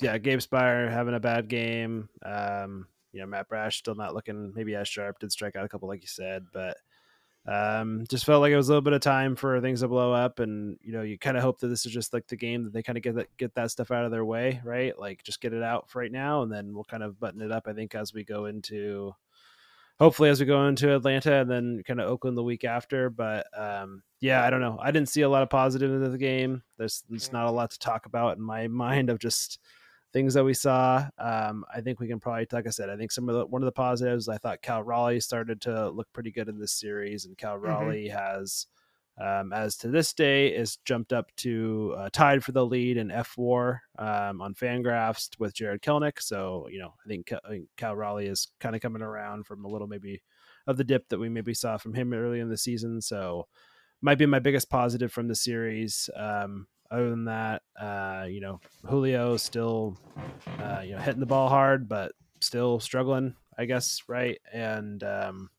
yeah, 0.00 0.18
Gabe 0.18 0.40
Speier 0.40 0.90
having 0.90 1.14
a 1.14 1.20
bad 1.20 1.48
game. 1.48 2.08
Um, 2.24 2.86
you 3.12 3.20
know, 3.20 3.26
Matt 3.26 3.48
Brash 3.48 3.78
still 3.78 3.94
not 3.94 4.14
looking 4.14 4.52
maybe 4.54 4.74
as 4.74 4.88
sharp. 4.88 5.18
Did 5.20 5.30
strike 5.30 5.54
out 5.56 5.64
a 5.64 5.68
couple, 5.68 5.88
like 5.88 6.02
you 6.02 6.08
said, 6.08 6.46
but 6.52 6.76
um, 7.46 8.04
just 8.08 8.24
felt 8.24 8.40
like 8.40 8.52
it 8.52 8.56
was 8.56 8.68
a 8.68 8.72
little 8.72 8.82
bit 8.82 8.92
of 8.92 9.00
time 9.00 9.34
for 9.34 9.60
things 9.60 9.80
to 9.80 9.88
blow 9.88 10.12
up. 10.12 10.38
And 10.38 10.78
you 10.82 10.92
know, 10.92 11.02
you 11.02 11.18
kind 11.18 11.36
of 11.36 11.42
hope 11.42 11.58
that 11.60 11.68
this 11.68 11.86
is 11.86 11.92
just 11.92 12.12
like 12.12 12.26
the 12.26 12.36
game 12.36 12.64
that 12.64 12.72
they 12.72 12.82
kind 12.82 12.98
of 12.98 13.02
get 13.02 13.14
that 13.16 13.36
get 13.36 13.54
that 13.54 13.70
stuff 13.70 13.90
out 13.90 14.04
of 14.04 14.10
their 14.10 14.24
way, 14.24 14.60
right? 14.64 14.98
Like 14.98 15.22
just 15.22 15.40
get 15.40 15.52
it 15.52 15.62
out 15.62 15.90
for 15.90 16.00
right 16.00 16.12
now, 16.12 16.42
and 16.42 16.52
then 16.52 16.74
we'll 16.74 16.84
kind 16.84 17.02
of 17.02 17.18
button 17.18 17.40
it 17.40 17.52
up. 17.52 17.66
I 17.66 17.72
think 17.72 17.94
as 17.94 18.12
we 18.12 18.24
go 18.24 18.46
into 18.46 19.14
hopefully 20.00 20.30
as 20.30 20.40
we 20.40 20.46
go 20.46 20.66
into 20.66 20.96
Atlanta 20.96 21.34
and 21.34 21.50
then 21.50 21.82
kind 21.86 22.00
of 22.00 22.08
Oakland 22.08 22.36
the 22.36 22.42
week 22.42 22.64
after. 22.64 23.10
But 23.10 23.46
um, 23.56 24.02
yeah, 24.20 24.42
I 24.42 24.50
don't 24.50 24.62
know. 24.62 24.78
I 24.80 24.90
didn't 24.90 25.10
see 25.10 25.20
a 25.20 25.28
lot 25.28 25.42
of 25.42 25.50
positive 25.50 25.92
in 25.92 26.10
the 26.10 26.18
game. 26.18 26.62
There's, 26.78 27.04
there's 27.08 27.32
not 27.32 27.46
a 27.46 27.50
lot 27.50 27.70
to 27.70 27.78
talk 27.78 28.06
about 28.06 28.38
in 28.38 28.42
my 28.42 28.66
mind 28.68 29.10
of 29.10 29.18
just 29.18 29.60
things 30.12 30.34
that 30.34 30.44
we 30.44 30.54
saw. 30.54 31.06
Um, 31.18 31.64
I 31.72 31.80
think 31.80 32.00
we 32.00 32.08
can 32.08 32.20
probably, 32.20 32.46
like 32.52 32.66
I 32.66 32.70
said, 32.70 32.90
I 32.90 32.96
think 32.96 33.12
some 33.12 33.28
of 33.28 33.34
the 33.34 33.46
one 33.46 33.62
of 33.62 33.66
the 33.66 33.72
positives. 33.72 34.28
I 34.28 34.38
thought 34.38 34.62
Cal 34.62 34.82
Raleigh 34.82 35.20
started 35.20 35.60
to 35.62 35.90
look 35.90 36.08
pretty 36.12 36.30
good 36.30 36.48
in 36.48 36.58
this 36.58 36.72
series, 36.72 37.24
and 37.24 37.38
Cal 37.38 37.56
Raleigh 37.58 38.08
mm-hmm. 38.08 38.18
has. 38.18 38.66
Um, 39.20 39.52
as 39.52 39.76
to 39.78 39.88
this 39.88 40.14
day, 40.14 40.48
is 40.48 40.78
jumped 40.86 41.12
up 41.12 41.26
to 41.38 41.94
uh, 41.98 42.08
tied 42.10 42.42
for 42.42 42.52
the 42.52 42.64
lead 42.64 42.96
in 42.96 43.10
F 43.10 43.34
War 43.36 43.82
um, 43.98 44.40
on 44.40 44.54
Fangraphs 44.54 45.28
with 45.38 45.52
Jared 45.52 45.82
Kelenic. 45.82 46.20
So 46.20 46.68
you 46.70 46.78
know, 46.78 46.94
I 47.04 47.08
think, 47.08 47.26
Cal, 47.26 47.40
I 47.44 47.48
think 47.50 47.66
Cal 47.76 47.94
Raleigh 47.94 48.28
is 48.28 48.48
kind 48.60 48.74
of 48.74 48.80
coming 48.80 49.02
around 49.02 49.44
from 49.44 49.64
a 49.64 49.68
little 49.68 49.88
maybe 49.88 50.22
of 50.66 50.78
the 50.78 50.84
dip 50.84 51.08
that 51.10 51.18
we 51.18 51.28
maybe 51.28 51.52
saw 51.52 51.76
from 51.76 51.92
him 51.92 52.14
early 52.14 52.40
in 52.40 52.48
the 52.48 52.56
season. 52.56 53.02
So 53.02 53.46
might 54.00 54.18
be 54.18 54.26
my 54.26 54.38
biggest 54.38 54.70
positive 54.70 55.12
from 55.12 55.28
the 55.28 55.34
series. 55.34 56.08
Um, 56.16 56.66
other 56.90 57.10
than 57.10 57.26
that, 57.26 57.62
uh, 57.80 58.26
you 58.28 58.40
know, 58.40 58.60
Julio 58.86 59.36
still, 59.36 59.96
uh, 60.58 60.80
you 60.84 60.92
know, 60.92 60.98
hitting 61.00 61.20
the 61.20 61.26
ball 61.26 61.48
hard, 61.48 61.88
but 61.88 62.12
still 62.40 62.80
struggling, 62.80 63.34
I 63.56 63.64
guess, 63.66 64.02
right? 64.08 64.40
And 64.52 65.02
um, 65.04 65.50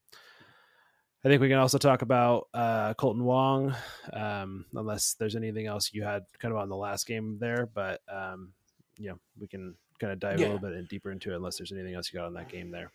I 1.23 1.27
think 1.29 1.41
we 1.41 1.49
can 1.49 1.57
also 1.59 1.77
talk 1.77 2.01
about 2.01 2.47
uh, 2.53 2.93
Kolten 2.95 3.21
Wong, 3.21 3.75
um, 4.11 4.65
unless 4.73 5.13
there's 5.13 5.35
anything 5.35 5.67
else 5.67 5.91
you 5.93 6.03
had 6.03 6.23
kind 6.39 6.53
of 6.53 6.59
on 6.59 6.67
the 6.69 6.75
last 6.75 7.05
game 7.07 7.37
there. 7.39 7.69
But 7.73 8.01
um, 8.11 8.53
you 8.97 9.09
know, 9.09 9.19
we 9.39 9.47
can 9.47 9.75
kind 9.99 10.11
of 10.11 10.19
dive 10.19 10.39
Yeah. 10.39 10.47
a 10.47 10.51
little 10.53 10.69
bit 10.69 10.89
deeper 10.89 11.11
into 11.11 11.31
it, 11.31 11.35
unless 11.35 11.57
there's 11.57 11.71
anything 11.71 11.93
else 11.93 12.11
you 12.11 12.17
got 12.19 12.25
on 12.25 12.33
that 12.33 12.49
game 12.49 12.71
there. 12.71 12.91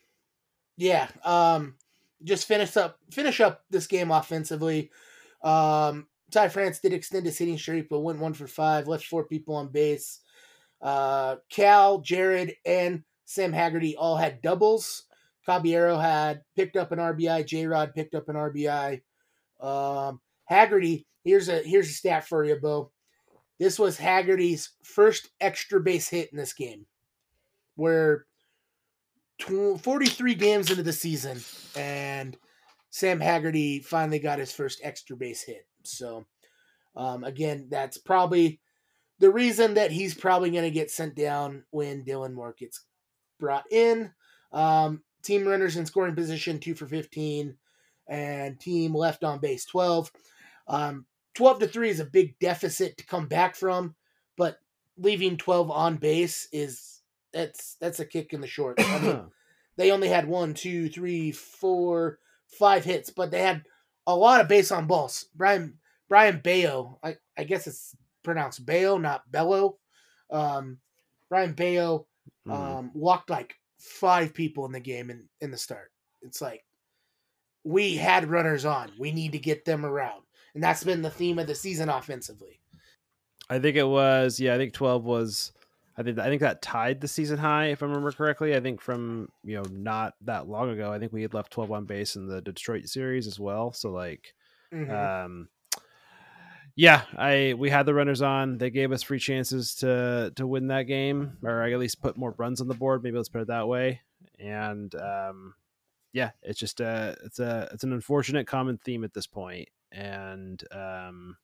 Yeah. 0.76 1.08
Um, 1.24 1.76
just 2.24 2.46
finish 2.48 2.76
up 2.76 2.98
finish 3.10 3.40
up 3.40 3.64
this 3.70 3.86
game 3.86 4.10
offensively. 4.10 4.90
Um, 5.42 6.08
Ty 6.30 6.48
France 6.48 6.80
did 6.80 6.92
extend 6.92 7.26
his 7.26 7.38
hitting 7.38 7.58
streak, 7.58 7.88
but 7.88 8.00
went 8.00 8.18
one 8.18 8.34
for 8.34 8.46
five, 8.46 8.88
left 8.88 9.06
four 9.06 9.24
people 9.24 9.54
on 9.54 9.68
base. 9.68 10.20
Uh, 10.82 11.36
Cal, 11.50 12.00
Jared, 12.00 12.54
and 12.64 13.02
Sam 13.24 13.52
Haggerty 13.52 13.96
all 13.96 14.16
had 14.16 14.42
doubles. 14.42 15.04
Caballero 15.44 15.96
had 15.96 16.42
picked 16.56 16.76
up 16.76 16.92
an 16.92 16.98
RBI. 16.98 17.46
J 17.46 17.66
Rod 17.66 17.94
picked 17.94 18.14
up 18.14 18.28
an 18.28 18.36
RBI. 18.36 19.00
Um, 19.60 20.20
Haggerty, 20.44 21.06
here's 21.24 21.48
a 21.48 21.60
here's 21.62 21.88
a 21.88 21.92
stat 21.92 22.26
for 22.26 22.44
you, 22.44 22.56
Beau. 22.56 22.90
This 23.58 23.78
was 23.78 23.96
Haggerty's 23.96 24.70
first 24.82 25.30
extra 25.40 25.80
base 25.80 26.08
hit 26.08 26.30
in 26.32 26.36
this 26.38 26.52
game, 26.52 26.86
where 27.76 28.26
tw- 29.38 29.80
43 29.80 30.34
games 30.34 30.70
into 30.70 30.82
the 30.82 30.92
season, 30.92 31.40
and 31.76 32.36
Sam 32.90 33.20
Haggerty 33.20 33.80
finally 33.80 34.18
got 34.18 34.38
his 34.40 34.52
first 34.52 34.80
extra 34.82 35.16
base 35.16 35.42
hit. 35.42 35.66
So, 35.90 36.26
um, 36.96 37.24
again, 37.24 37.68
that's 37.70 37.98
probably 37.98 38.60
the 39.18 39.30
reason 39.30 39.74
that 39.74 39.90
he's 39.90 40.14
probably 40.14 40.50
going 40.50 40.64
to 40.64 40.70
get 40.70 40.90
sent 40.90 41.14
down 41.14 41.64
when 41.70 42.04
Dylan 42.04 42.34
Moore 42.34 42.54
gets 42.58 42.84
brought 43.38 43.64
in. 43.70 44.12
Um, 44.52 45.02
team 45.22 45.46
runners 45.46 45.76
in 45.76 45.86
scoring 45.86 46.14
position, 46.14 46.58
two 46.58 46.74
for 46.74 46.86
15, 46.86 47.56
and 48.08 48.60
team 48.60 48.94
left 48.94 49.24
on 49.24 49.40
base, 49.40 49.64
12. 49.64 50.10
Um, 50.68 51.06
12 51.34 51.60
to 51.60 51.68
3 51.68 51.90
is 51.90 52.00
a 52.00 52.04
big 52.04 52.38
deficit 52.38 52.96
to 52.96 53.06
come 53.06 53.26
back 53.26 53.56
from, 53.56 53.94
but 54.36 54.58
leaving 54.96 55.36
12 55.36 55.70
on 55.70 55.96
base 55.96 56.48
is 56.52 57.02
that's 57.32 57.76
that's 57.80 58.00
a 58.00 58.06
kick 58.06 58.32
in 58.32 58.40
the 58.40 58.46
shorts. 58.46 58.82
I 58.84 58.98
mean, 58.98 59.20
they 59.76 59.90
only 59.90 60.08
had 60.08 60.26
one, 60.26 60.54
two, 60.54 60.88
three, 60.88 61.32
four, 61.32 62.18
five 62.46 62.84
hits, 62.84 63.10
but 63.10 63.30
they 63.30 63.42
had 63.42 63.62
a 64.06 64.14
lot 64.14 64.40
of 64.40 64.48
base 64.48 64.70
on 64.70 64.86
balls. 64.86 65.26
Brian 65.34 65.78
Brian 66.08 66.40
Bayo, 66.42 66.98
I, 67.02 67.16
I 67.36 67.44
guess 67.44 67.66
it's 67.66 67.96
pronounced 68.22 68.64
Bayo, 68.64 68.98
not 68.98 69.30
Bello. 69.30 69.78
Um, 70.30 70.78
Brian 71.28 71.52
Bayo 71.52 72.06
Mhm. 72.46 72.52
um, 72.52 72.90
walked 72.94 73.30
like 73.30 73.54
five 73.78 74.34
people 74.34 74.66
in 74.66 74.72
the 74.72 74.80
game 74.80 75.10
in, 75.10 75.28
in 75.40 75.50
the 75.50 75.56
start. 75.56 75.92
It's 76.22 76.40
like 76.40 76.64
we 77.64 77.96
had 77.96 78.30
runners 78.30 78.64
on. 78.64 78.92
We 78.98 79.12
need 79.12 79.32
to 79.32 79.38
get 79.38 79.64
them 79.64 79.84
around. 79.84 80.22
And 80.54 80.62
that's 80.62 80.84
been 80.84 81.02
the 81.02 81.10
theme 81.10 81.38
of 81.38 81.46
the 81.46 81.54
season 81.54 81.88
offensively. 81.88 82.60
I 83.50 83.58
think 83.58 83.76
it 83.76 83.86
was 83.86 84.40
yeah. 84.40 84.54
I 84.54 84.58
think 84.58 84.72
twelve 84.72 85.04
was. 85.04 85.52
I 85.98 86.02
think 86.02 86.18
I 86.18 86.28
think 86.28 86.42
that 86.42 86.60
tied 86.62 87.00
the 87.00 87.08
season 87.08 87.38
high 87.38 87.66
if 87.66 87.82
I 87.82 87.86
remember 87.86 88.12
correctly. 88.12 88.54
I 88.54 88.60
think 88.60 88.80
from 88.80 89.28
you 89.44 89.56
know 89.56 89.64
not 89.70 90.14
that 90.22 90.46
long 90.48 90.70
ago. 90.70 90.92
I 90.92 90.98
think 90.98 91.12
we 91.12 91.22
had 91.22 91.32
left 91.34 91.52
twelve 91.52 91.72
on 91.72 91.84
base 91.86 92.16
in 92.16 92.26
the 92.28 92.40
Detroit 92.42 92.86
series 92.88 93.26
as 93.26 93.40
well. 93.40 93.72
So 93.72 93.90
like 93.90 94.34
Mhm. 94.72 95.24
um 95.24 95.48
yeah 96.74 97.02
i 97.16 97.54
we 97.56 97.70
had 97.70 97.86
the 97.86 97.94
runners 97.94 98.20
on 98.20 98.58
they 98.58 98.68
gave 98.68 98.92
us 98.92 99.02
free 99.02 99.18
chances 99.18 99.74
to 99.76 100.30
to 100.36 100.46
win 100.46 100.66
that 100.66 100.82
game 100.82 101.38
or 101.42 101.62
at 101.62 101.78
least 101.78 102.02
put 102.02 102.18
more 102.18 102.34
runs 102.36 102.60
on 102.60 102.68
the 102.68 102.74
board 102.74 103.02
maybe 103.02 103.16
let's 103.16 103.30
put 103.30 103.40
it 103.40 103.46
that 103.46 103.66
way 103.68 104.00
and 104.38 104.94
um 104.96 105.54
yeah 106.12 106.32
it's 106.42 106.58
just 106.58 106.80
a 106.80 107.16
it's 107.24 107.38
a 107.38 107.68
it's 107.72 107.84
an 107.84 107.92
unfortunate 107.94 108.46
common 108.46 108.76
theme 108.78 109.04
at 109.04 109.14
this 109.14 109.26
point. 109.26 109.68
and 109.92 110.62
um 110.72 111.36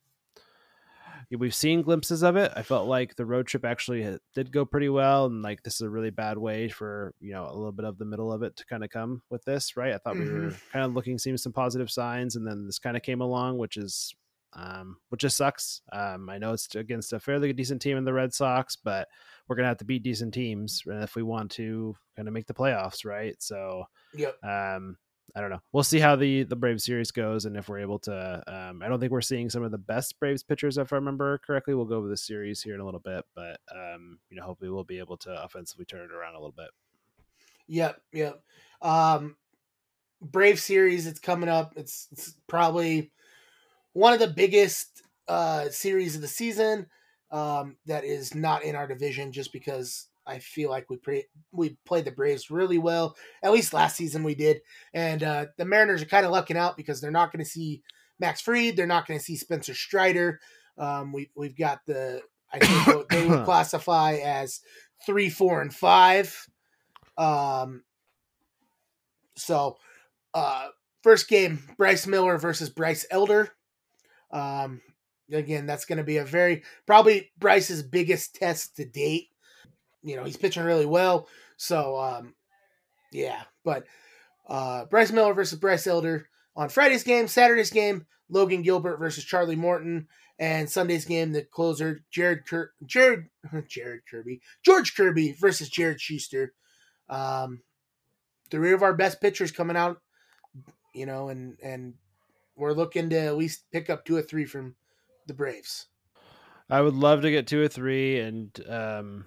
we've 1.37 1.55
seen 1.55 1.81
glimpses 1.81 2.23
of 2.23 2.35
it 2.35 2.51
i 2.55 2.61
felt 2.61 2.87
like 2.87 3.15
the 3.15 3.25
road 3.25 3.47
trip 3.47 3.65
actually 3.65 4.17
did 4.35 4.51
go 4.51 4.65
pretty 4.65 4.89
well 4.89 5.25
and 5.25 5.41
like 5.41 5.61
this 5.63 5.75
is 5.75 5.81
a 5.81 5.89
really 5.89 6.09
bad 6.09 6.37
way 6.37 6.69
for 6.69 7.13
you 7.19 7.31
know 7.33 7.45
a 7.45 7.53
little 7.55 7.71
bit 7.71 7.85
of 7.85 7.97
the 7.97 8.05
middle 8.05 8.31
of 8.31 8.43
it 8.43 8.55
to 8.55 8.65
kind 8.65 8.83
of 8.83 8.89
come 8.89 9.21
with 9.29 9.43
this 9.45 9.75
right 9.77 9.93
i 9.93 9.97
thought 9.97 10.17
we 10.17 10.29
were 10.29 10.55
kind 10.71 10.85
of 10.85 10.93
looking 10.93 11.17
seeing 11.17 11.37
some 11.37 11.53
positive 11.53 11.89
signs 11.91 12.35
and 12.35 12.47
then 12.47 12.65
this 12.65 12.79
kind 12.79 12.95
of 12.97 13.03
came 13.03 13.21
along 13.21 13.57
which 13.57 13.77
is 13.77 14.13
um, 14.55 14.97
which 15.09 15.21
just 15.21 15.37
sucks. 15.37 15.81
Um, 15.91 16.29
I 16.29 16.37
know 16.37 16.53
it's 16.53 16.75
against 16.75 17.11
a 17.13 17.19
fairly 17.19 17.51
decent 17.53 17.81
team 17.81 17.97
in 17.97 18.05
the 18.05 18.13
Red 18.13 18.33
Sox, 18.35 18.75
but 18.75 19.07
we're 19.47 19.55
gonna 19.55 19.67
have 19.67 19.77
to 19.77 19.85
beat 19.85 20.03
decent 20.03 20.33
teams 20.33 20.83
if 20.85 21.15
we 21.15 21.23
want 21.23 21.49
to 21.53 21.95
kind 22.15 22.27
of 22.27 22.35
make 22.35 22.45
the 22.45 22.53
playoffs, 22.53 23.03
right? 23.03 23.35
So, 23.41 23.85
Yep. 24.13 24.43
um, 24.43 24.97
I 25.35 25.41
don't 25.41 25.49
know. 25.49 25.61
We'll 25.71 25.83
see 25.83 25.99
how 25.99 26.15
the 26.15 26.43
the 26.43 26.55
Braves 26.55 26.85
series 26.85 27.11
goes, 27.11 27.45
and 27.45 27.57
if 27.57 27.67
we're 27.67 27.79
able 27.79 27.99
to. 27.99 28.43
Um, 28.47 28.83
I 28.83 28.87
don't 28.87 28.99
think 28.99 29.11
we're 29.11 29.21
seeing 29.21 29.49
some 29.49 29.63
of 29.63 29.71
the 29.71 29.79
best 29.79 30.19
Braves 30.19 30.43
pitchers, 30.43 30.77
if 30.77 30.93
I 30.93 30.97
remember 30.97 31.39
correctly. 31.39 31.73
We'll 31.73 31.85
go 31.85 31.95
over 31.95 32.07
the 32.07 32.17
series 32.17 32.61
here 32.61 32.75
in 32.75 32.81
a 32.81 32.85
little 32.85 32.99
bit, 32.99 33.25
but 33.35 33.59
um, 33.73 34.19
you 34.29 34.37
know, 34.37 34.43
hopefully 34.43 34.69
we'll 34.69 34.83
be 34.83 34.99
able 34.99 35.17
to 35.17 35.43
offensively 35.43 35.85
turn 35.85 36.01
it 36.01 36.13
around 36.13 36.35
a 36.35 36.39
little 36.39 36.53
bit. 36.55 36.69
Yep, 37.67 38.01
yep. 38.11 38.43
Um, 38.81 39.37
Brave 40.21 40.59
series, 40.59 41.07
it's 41.07 41.19
coming 41.19 41.49
up. 41.49 41.73
It's, 41.77 42.07
it's 42.11 42.35
probably 42.47 43.11
one 43.93 44.13
of 44.13 44.19
the 44.19 44.27
biggest 44.27 45.01
uh, 45.27 45.69
series 45.69 46.15
of 46.15 46.21
the 46.21 46.27
season 46.27 46.87
um, 47.31 47.77
that 47.87 48.03
is 48.03 48.35
not 48.35 48.63
in 48.63 48.75
our 48.75 48.87
division, 48.87 49.31
just 49.31 49.51
because 49.51 50.07
I 50.25 50.39
feel 50.39 50.69
like 50.69 50.89
we 50.89 50.97
pre- 50.97 51.27
we 51.51 51.77
played 51.85 52.05
the 52.05 52.11
Braves 52.11 52.49
really 52.49 52.77
well. 52.77 53.15
At 53.41 53.51
least 53.51 53.73
last 53.73 53.97
season 53.97 54.23
we 54.23 54.35
did, 54.35 54.61
and 54.93 55.23
uh, 55.23 55.45
the 55.57 55.65
Mariners 55.65 56.01
are 56.01 56.05
kind 56.07 56.25
of 56.25 56.31
lucking 56.31 56.57
out 56.57 56.77
because 56.77 57.01
they're 57.01 57.11
not 57.11 57.31
going 57.31 57.43
to 57.43 57.49
see 57.49 57.81
Max 58.19 58.41
Fried, 58.41 58.75
They're 58.75 58.87
not 58.87 59.07
going 59.07 59.19
to 59.19 59.25
see 59.25 59.35
Spencer 59.35 59.73
Strider. 59.73 60.39
Um, 60.77 61.11
we 61.11 61.29
we've 61.35 61.57
got 61.57 61.79
the 61.85 62.21
I 62.51 62.59
think 62.59 63.09
they 63.09 63.27
would 63.27 63.43
classify 63.45 64.13
as 64.23 64.61
three, 65.05 65.29
four, 65.29 65.61
and 65.61 65.73
five. 65.73 66.47
Um, 67.17 67.83
so, 69.35 69.77
uh, 70.33 70.67
first 71.01 71.27
game, 71.27 71.63
Bryce 71.77 72.07
Miller 72.07 72.37
versus 72.37 72.69
Bryce 72.69 73.05
Elder. 73.09 73.49
Um, 74.31 74.81
again, 75.31 75.65
that's 75.65 75.85
going 75.85 75.97
to 75.97 76.03
be 76.03 76.17
a 76.17 76.25
very 76.25 76.63
probably 76.85 77.31
Bryce's 77.37 77.83
biggest 77.83 78.35
test 78.35 78.75
to 78.77 78.85
date. 78.85 79.29
You 80.03 80.15
know, 80.15 80.23
he's 80.23 80.37
pitching 80.37 80.63
really 80.63 80.85
well. 80.85 81.27
So, 81.57 81.97
um, 81.99 82.33
yeah, 83.11 83.41
but 83.63 83.85
uh, 84.47 84.85
Bryce 84.85 85.11
Miller 85.11 85.33
versus 85.33 85.59
Bryce 85.59 85.87
Elder 85.87 86.27
on 86.55 86.69
Friday's 86.69 87.03
game, 87.03 87.27
Saturday's 87.27 87.71
game, 87.71 88.05
Logan 88.29 88.61
Gilbert 88.61 88.97
versus 88.97 89.23
Charlie 89.23 89.55
Morton, 89.55 90.07
and 90.39 90.69
Sunday's 90.69 91.05
game, 91.05 91.31
the 91.31 91.43
closer, 91.43 92.03
Jared 92.11 92.45
Cur- 92.45 92.73
Jared 92.85 93.29
Jared 93.67 94.01
Kirby, 94.09 94.41
George 94.63 94.95
Kirby 94.95 95.35
versus 95.39 95.69
Jared 95.69 96.01
Shuster. 96.01 96.53
Um, 97.09 97.61
three 98.49 98.73
of 98.73 98.83
our 98.83 98.93
best 98.93 99.21
pitchers 99.21 99.51
coming 99.51 99.77
out, 99.77 100.01
you 100.93 101.05
know, 101.05 101.29
and 101.29 101.57
and 101.63 101.93
we're 102.55 102.73
looking 102.73 103.09
to 103.09 103.17
at 103.17 103.37
least 103.37 103.65
pick 103.71 103.89
up 103.89 104.05
two 104.05 104.15
or 104.15 104.21
three 104.21 104.45
from 104.45 104.75
the 105.27 105.33
Braves. 105.33 105.87
I 106.69 106.81
would 106.81 106.95
love 106.95 107.21
to 107.21 107.31
get 107.31 107.47
two 107.47 107.61
or 107.61 107.67
three, 107.67 108.19
and 108.19 108.49
um, 108.67 109.25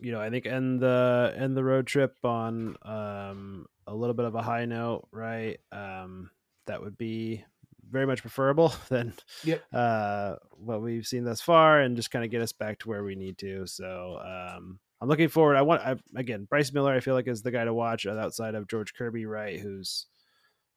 you 0.00 0.12
know, 0.12 0.20
I 0.20 0.30
think 0.30 0.46
end 0.46 0.80
the 0.80 1.34
end 1.36 1.56
the 1.56 1.64
road 1.64 1.86
trip 1.86 2.16
on 2.24 2.76
um 2.82 3.66
a 3.86 3.94
little 3.94 4.14
bit 4.14 4.26
of 4.26 4.34
a 4.34 4.42
high 4.42 4.64
note, 4.66 5.08
right? 5.10 5.58
Um, 5.72 6.30
that 6.66 6.80
would 6.80 6.96
be 6.96 7.44
very 7.90 8.06
much 8.06 8.20
preferable 8.20 8.72
than 8.88 9.12
Yep. 9.44 9.64
uh 9.72 10.36
what 10.52 10.82
we've 10.82 11.06
seen 11.06 11.24
thus 11.24 11.40
far, 11.40 11.80
and 11.80 11.96
just 11.96 12.10
kind 12.10 12.24
of 12.24 12.30
get 12.30 12.42
us 12.42 12.52
back 12.52 12.78
to 12.80 12.88
where 12.88 13.02
we 13.02 13.14
need 13.16 13.38
to. 13.38 13.66
So, 13.66 14.18
um, 14.20 14.78
I'm 15.00 15.08
looking 15.08 15.28
forward. 15.28 15.56
I 15.56 15.62
want 15.62 15.82
I, 15.82 15.96
again 16.14 16.44
Bryce 16.44 16.72
Miller. 16.72 16.92
I 16.94 17.00
feel 17.00 17.14
like 17.14 17.26
is 17.26 17.42
the 17.42 17.50
guy 17.50 17.64
to 17.64 17.74
watch 17.74 18.06
outside 18.06 18.54
of 18.54 18.68
George 18.68 18.94
Kirby, 18.94 19.24
right? 19.26 19.58
Who's 19.58 20.06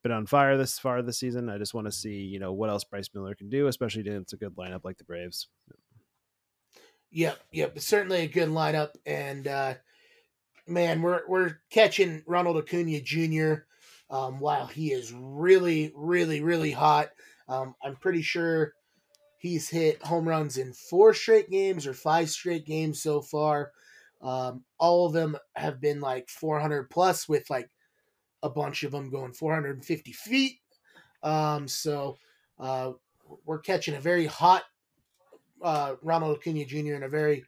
been 0.01 0.11
on 0.11 0.25
fire 0.25 0.57
this 0.57 0.79
far 0.79 1.01
this 1.01 1.19
season. 1.19 1.49
I 1.49 1.57
just 1.57 1.73
want 1.73 1.87
to 1.87 1.91
see, 1.91 2.21
you 2.23 2.39
know, 2.39 2.51
what 2.53 2.69
else 2.69 2.83
Bryce 2.83 3.09
Miller 3.13 3.35
can 3.35 3.49
do, 3.49 3.67
especially 3.67 4.01
against 4.01 4.33
a 4.33 4.37
good 4.37 4.55
lineup 4.55 4.83
like 4.83 4.97
the 4.97 5.05
Braves. 5.05 5.47
Yep, 7.13 7.39
yep. 7.51 7.79
Certainly 7.79 8.21
a 8.21 8.27
good 8.27 8.49
lineup, 8.49 8.95
and 9.05 9.47
uh, 9.47 9.75
man, 10.67 11.03
we're 11.03 11.21
we're 11.27 11.59
catching 11.69 12.23
Ronald 12.25 12.57
Acuna 12.57 12.99
Jr. 13.01 13.65
Um, 14.09 14.39
while 14.39 14.65
he 14.65 14.91
is 14.91 15.13
really, 15.13 15.93
really, 15.95 16.41
really 16.41 16.71
hot. 16.71 17.09
Um, 17.47 17.75
I'm 17.83 17.97
pretty 17.97 18.23
sure 18.23 18.73
he's 19.37 19.69
hit 19.69 20.01
home 20.01 20.27
runs 20.27 20.57
in 20.57 20.73
four 20.73 21.13
straight 21.13 21.51
games 21.51 21.85
or 21.85 21.93
five 21.93 22.31
straight 22.31 22.65
games 22.65 23.01
so 23.01 23.21
far. 23.21 23.71
Um, 24.21 24.63
all 24.79 25.05
of 25.05 25.13
them 25.13 25.37
have 25.55 25.79
been 25.79 25.99
like 25.99 26.29
400 26.29 26.89
plus, 26.89 27.29
with 27.29 27.47
like 27.49 27.69
a 28.41 28.49
bunch 28.49 28.83
of 28.83 28.91
them 28.91 29.11
going 29.11 29.33
450 29.33 30.11
feet. 30.13 30.59
Um, 31.21 31.67
so 31.67 32.17
uh, 32.59 32.93
we're 33.45 33.59
catching 33.59 33.95
a 33.95 33.99
very 33.99 34.25
hot 34.25 34.63
uh, 35.63 35.95
Ronald 36.01 36.37
Acuna 36.37 36.65
Jr. 36.65 36.93
in 36.93 37.03
a 37.03 37.09
very 37.09 37.43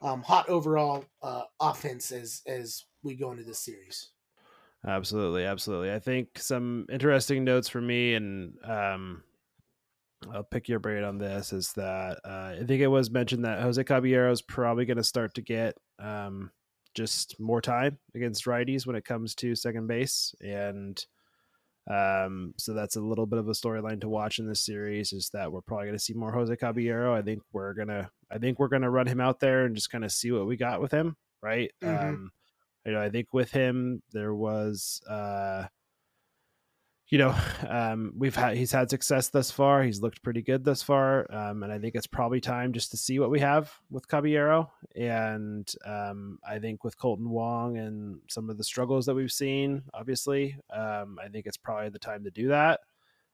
um, 0.00 0.22
hot 0.22 0.48
overall 0.48 1.04
uh, 1.22 1.42
offense 1.60 2.12
as 2.12 2.42
as 2.46 2.84
we 3.02 3.14
go 3.14 3.30
into 3.30 3.44
this 3.44 3.58
series. 3.60 4.10
Absolutely, 4.86 5.44
absolutely. 5.44 5.92
I 5.92 5.98
think 5.98 6.38
some 6.38 6.86
interesting 6.90 7.44
notes 7.44 7.68
for 7.68 7.80
me, 7.80 8.14
and 8.14 8.54
um, 8.62 9.22
I'll 10.32 10.44
pick 10.44 10.68
your 10.68 10.78
brain 10.78 11.02
on 11.02 11.18
this. 11.18 11.52
Is 11.52 11.72
that 11.72 12.20
uh, 12.24 12.54
I 12.60 12.64
think 12.66 12.82
it 12.82 12.86
was 12.86 13.10
mentioned 13.10 13.44
that 13.44 13.62
Jose 13.62 13.82
Caballero 13.82 14.30
is 14.30 14.42
probably 14.42 14.84
going 14.84 14.96
to 14.98 15.04
start 15.04 15.34
to 15.34 15.42
get 15.42 15.76
um, 15.98 16.50
just 16.94 17.38
more 17.40 17.60
time 17.60 17.98
against 18.14 18.44
righties 18.44 18.86
when 18.86 18.96
it 18.96 19.04
comes 19.04 19.34
to 19.36 19.54
second 19.56 19.86
base, 19.88 20.34
and 20.40 21.04
um, 21.88 22.54
so 22.56 22.74
that's 22.74 22.96
a 22.96 23.00
little 23.00 23.26
bit 23.26 23.38
of 23.38 23.48
a 23.48 23.52
storyline 23.52 24.00
to 24.00 24.08
watch 24.08 24.38
in 24.38 24.46
this 24.46 24.64
series. 24.64 25.12
Is 25.12 25.30
that 25.32 25.52
we're 25.52 25.60
probably 25.60 25.86
going 25.86 25.98
to 25.98 26.02
see 26.04 26.14
more 26.14 26.32
Jose 26.32 26.54
Caballero. 26.56 27.14
I 27.14 27.22
think 27.22 27.42
we're 27.52 27.74
gonna, 27.74 28.10
I 28.30 28.38
think 28.38 28.58
we're 28.58 28.68
gonna 28.68 28.90
run 28.90 29.06
him 29.06 29.20
out 29.20 29.40
there 29.40 29.64
and 29.64 29.74
just 29.74 29.90
kind 29.90 30.04
of 30.04 30.12
see 30.12 30.30
what 30.32 30.46
we 30.46 30.56
got 30.56 30.80
with 30.80 30.92
him, 30.92 31.16
right? 31.42 31.70
Mhm. 31.82 32.08
Um, 32.08 32.30
you 32.84 32.92
know, 32.92 33.00
I 33.00 33.10
think 33.10 33.32
with 33.32 33.50
him 33.50 34.02
there 34.12 34.34
was, 34.34 35.00
uh, 35.08 35.66
you 37.08 37.18
know, 37.18 37.34
um, 37.68 38.12
we've 38.16 38.34
had 38.34 38.56
he's 38.56 38.72
had 38.72 38.90
success 38.90 39.28
thus 39.28 39.50
far. 39.50 39.82
He's 39.82 40.02
looked 40.02 40.22
pretty 40.22 40.42
good 40.42 40.64
thus 40.64 40.82
far, 40.82 41.26
um, 41.32 41.62
and 41.62 41.72
I 41.72 41.78
think 41.78 41.94
it's 41.94 42.06
probably 42.06 42.40
time 42.40 42.72
just 42.72 42.90
to 42.92 42.96
see 42.96 43.18
what 43.18 43.30
we 43.30 43.40
have 43.40 43.72
with 43.90 44.08
Caballero. 44.08 44.70
And 44.94 45.70
um, 45.84 46.38
I 46.46 46.58
think 46.58 46.84
with 46.84 46.98
Kolten 46.98 47.28
Wong 47.28 47.78
and 47.78 48.20
some 48.28 48.50
of 48.50 48.58
the 48.58 48.64
struggles 48.64 49.06
that 49.06 49.14
we've 49.14 49.32
seen, 49.32 49.82
obviously, 49.94 50.56
um, 50.70 51.18
I 51.22 51.28
think 51.28 51.46
it's 51.46 51.56
probably 51.56 51.90
the 51.90 51.98
time 51.98 52.24
to 52.24 52.30
do 52.30 52.48
that. 52.48 52.80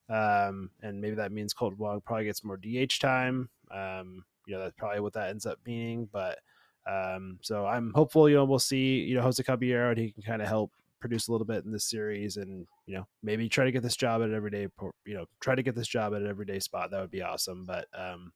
Um, 0.09 0.71
and 0.83 1.01
maybe 1.01 1.17
that 1.17 1.33
means 1.33 1.55
Kolten 1.55 1.79
Wong 1.79 2.03
probably 2.05 2.25
gets 2.25 2.45
more 2.45 2.59
DH 2.59 3.01
time. 3.01 3.49
Um, 3.71 4.25
you 4.47 4.55
know, 4.55 4.61
that's 4.61 4.75
probably 4.77 5.01
what 5.01 5.15
that 5.15 5.31
ends 5.31 5.47
up 5.47 5.59
meaning. 5.65 6.09
But 6.13 6.41
so 7.41 7.67
I'm 7.67 7.93
hopeful, 7.95 8.29
you 8.29 8.37
know, 8.37 8.45
we'll 8.45 8.59
see, 8.59 9.01
you 9.01 9.15
know, 9.15 9.23
Jose 9.23 9.43
Caballero 9.43 9.91
and 9.91 9.99
he 9.99 10.11
can 10.11 10.23
kind 10.23 10.43
of 10.43 10.49
help 10.49 10.73
produce 11.03 11.29
a 11.29 11.33
little 11.33 11.47
bit 11.47 11.65
in 11.65 11.73
this 11.73 11.85
series 11.85 12.38
and, 12.38 12.67
you 12.87 12.95
know, 12.95 13.07
maybe 13.23 13.49
try 13.49 13.65
to 13.65 13.73
get 13.73 13.83
this 13.83 13.97
job 13.97 14.23
at 14.23 14.29
an 14.29 14.35
everyday, 14.35 14.69
you 15.05 15.15
know, 15.15 15.27
try 15.41 15.55
to 15.55 15.62
get 15.62 15.75
this 15.75 15.88
job 15.88 16.15
at 16.15 16.23
an 16.23 16.29
everyday 16.29 16.59
spot. 16.59 16.91
That 16.91 17.01
would 17.03 17.11
be 17.11 17.23
awesome. 17.23 17.67
But, 17.67 17.87
um, 17.93 18.33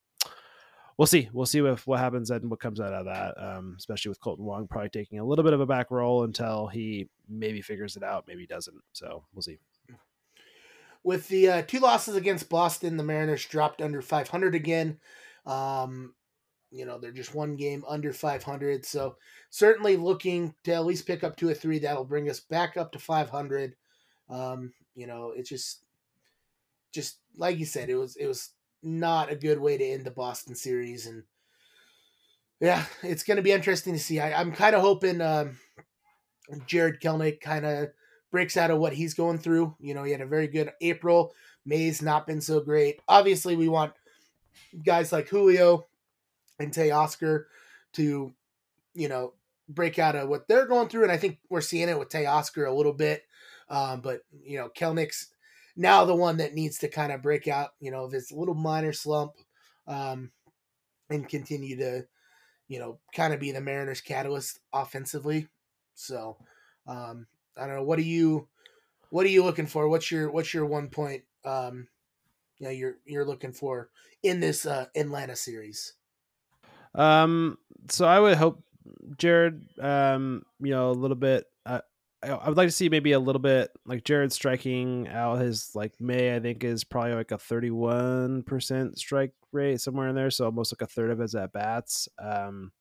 we'll 0.99 1.07
see. 1.07 1.29
We'll 1.33 1.47
see 1.47 1.61
if 1.61 1.87
what 1.87 2.01
happens 2.01 2.31
and 2.31 2.51
what 2.51 2.61
comes 2.61 2.81
out 2.81 2.93
of 2.93 3.07
that. 3.07 3.35
Um, 3.43 3.77
especially 3.79 4.09
with 4.11 4.21
Kolten 4.21 4.41
Wong 4.41 4.67
probably 4.67 4.91
taking 4.91 5.21
a 5.21 5.25
little 5.25 5.45
bit 5.45 5.53
of 5.53 5.61
a 5.61 5.67
back 5.67 5.91
role 5.91 6.25
until 6.25 6.67
he 6.67 7.09
maybe 7.29 7.63
figures 7.63 7.97
it 7.97 8.03
out, 8.03 8.25
maybe 8.27 8.47
doesn't. 8.47 8.83
So 8.93 9.25
we'll 9.33 9.43
see. 9.43 9.59
With 11.05 11.29
the 11.29 11.49
uh, 11.49 11.63
two 11.63 11.79
losses 11.79 12.17
against 12.17 12.49
Boston, 12.49 12.97
the 12.97 13.05
Mariners 13.05 13.45
dropped 13.45 13.81
under 13.81 14.03
500 14.03 14.57
again. 14.57 14.99
Um, 15.47 16.15
you 16.71 16.85
know, 16.85 16.99
they're 16.99 17.13
just 17.13 17.35
one 17.35 17.57
game 17.57 17.85
under 17.89 18.13
500. 18.13 18.85
So 18.85 19.17
certainly 19.51 19.97
looking 19.97 20.55
to 20.65 20.73
at 20.73 20.85
least 20.85 21.07
pick 21.07 21.25
up 21.25 21.37
two 21.37 21.49
or 21.49 21.55
three. 21.55 21.79
That'll 21.79 22.05
bring 22.05 22.29
us 22.29 22.41
back 22.41 22.77
up 22.77 22.93
to 22.93 22.99
500. 22.99 23.75
Um, 24.29 24.73
you 24.95 25.07
know, 25.07 25.33
it's 25.37 25.49
just, 25.49 25.85
just 26.93 27.19
like 27.37 27.59
you 27.59 27.65
said, 27.65 27.89
it 27.89 27.97
was, 27.97 28.17
it 28.17 28.27
was 28.27 28.51
not 28.83 29.31
a 29.31 29.37
good 29.37 29.61
way 29.61 29.79
to 29.79 29.85
end 29.85 30.05
the 30.05 30.11
Boston 30.11 30.55
series. 30.55 31.07
And 31.07 31.23
yeah, 32.61 32.85
it's 33.03 33.23
going 33.23 33.37
to 33.37 33.43
be 33.43 33.53
interesting 33.53 33.93
to 33.93 33.99
see. 33.99 34.21
I, 34.21 34.39
I'm 34.39 34.53
kind 34.53 34.75
of 34.75 34.83
hoping 34.83 35.21
um, 35.21 35.59
Jared 36.67 37.01
Kelenic 37.01 37.41
kind 37.41 37.65
of 37.65 37.89
breaks 38.31 38.57
out 38.57 38.71
of 38.71 38.79
what 38.79 38.93
he's 38.93 39.15
going 39.15 39.39
through. 39.39 39.75
You 39.79 39.95
know, 39.95 40.03
he 40.03 40.13
had 40.13 40.21
a 40.21 40.27
very 40.27 40.49
good 40.49 40.73
April. 40.81 41.33
May's 41.65 42.03
not 42.03 42.27
been 42.27 42.41
so 42.41 42.61
great. 42.61 43.01
Obviously, 43.09 43.57
we 43.57 43.69
want 43.69 43.93
guys 44.85 45.13
like 45.13 45.29
Julio 45.29 45.87
and 46.59 46.73
Teoscar 46.73 47.45
to, 47.95 48.33
you 48.95 49.09
know, 49.09 49.35
break 49.69 49.99
out 49.99 50.15
of 50.15 50.29
what 50.29 50.47
they're 50.49 50.67
going 50.67 50.89
through. 50.89 51.03
And 51.03 51.13
I 51.13 51.17
think 51.17 51.39
we're 51.51 51.61
seeing 51.61 51.89
it 51.89 51.99
with 51.99 52.09
Teoscar 52.09 52.69
a 52.69 52.73
little 52.73 52.93
bit. 52.93 53.25
Um, 53.69 54.01
but, 54.01 54.21
you 54.45 54.59
know, 54.59 54.69
Kelenic's 54.69 55.29
now 55.77 56.05
the 56.05 56.15
one 56.15 56.37
that 56.37 56.55
needs 56.55 56.79
to 56.79 56.89
kind 56.89 57.13
of 57.13 57.23
break 57.23 57.49
out, 57.49 57.71
you 57.81 57.91
know, 57.91 58.05
of 58.05 58.13
his 58.13 58.31
little 58.31 58.55
minor 58.55 58.93
slump 58.93 59.33
um, 59.87 60.31
and 61.11 61.29
continue 61.29 61.77
to, 61.77 62.07
you 62.69 62.79
know, 62.79 62.99
kind 63.15 63.35
of 63.35 63.41
be 63.41 63.51
the 63.51 63.61
Mariners 63.61 64.01
catalyst 64.01 64.61
offensively. 64.73 65.49
So, 65.95 66.37
um, 66.87 67.27
I 67.57 67.67
don't 67.67 67.77
know. 67.77 67.83
What 67.83 67.99
are 67.99 68.03
you, 68.03 68.49
what 69.11 69.27
are 69.27 69.31
you 69.31 69.43
looking 69.43 69.67
for? 69.67 69.89
What's 69.89 70.11
your, 70.11 70.31
what's 70.31 70.55
your 70.55 70.67
one 70.67 70.89
point, 70.89 71.25
um, 71.45 71.89
you 72.59 72.67
know, 72.67 72.73
you're, 72.73 72.97
you're 73.05 73.25
looking 73.25 73.53
for 73.53 73.91
in 74.23 74.41
this, 74.41 74.65
uh, 74.65 74.87
Atlanta 74.95 75.37
series? 75.37 75.95
Um, 76.97 77.59
so 77.91 78.07
I 78.07 78.19
would 78.19 78.37
hope 78.37 78.65
Jared, 79.19 79.63
um, 79.79 80.43
you 80.59 80.71
know, 80.71 80.91
a 80.91 80.93
little 80.93 81.17
bit. 81.17 81.45
Uh, 81.65 81.81
I, 82.23 82.29
I 82.31 82.49
would 82.49 82.57
like 82.57 82.69
to 82.69 82.73
see 82.73 82.89
maybe 82.89 83.13
a 83.13 83.21
little 83.21 83.41
bit 83.41 83.71
like 83.85 84.03
Jared 84.03 84.33
striking 84.33 85.07
out 85.09 85.41
his 85.41 85.71
like 85.75 85.93
May. 86.01 86.35
I 86.35 86.41
think 86.41 86.65
is 86.65 86.83
probably 86.83 87.15
like 87.15 87.31
a 87.31 87.39
thirty-one 87.39 88.43
percent 88.45 88.99
strike 88.99 89.33
rate 89.53 89.81
somewhere 89.81 90.09
in 90.09 90.17
there, 90.17 90.31
so 90.31 90.47
almost 90.47 90.73
like 90.73 90.83
a 90.83 90.91
third 90.91 91.11
of 91.11 91.19
his 91.19 91.35
at 91.35 91.53
bats. 91.53 92.09
Um, 92.19 92.73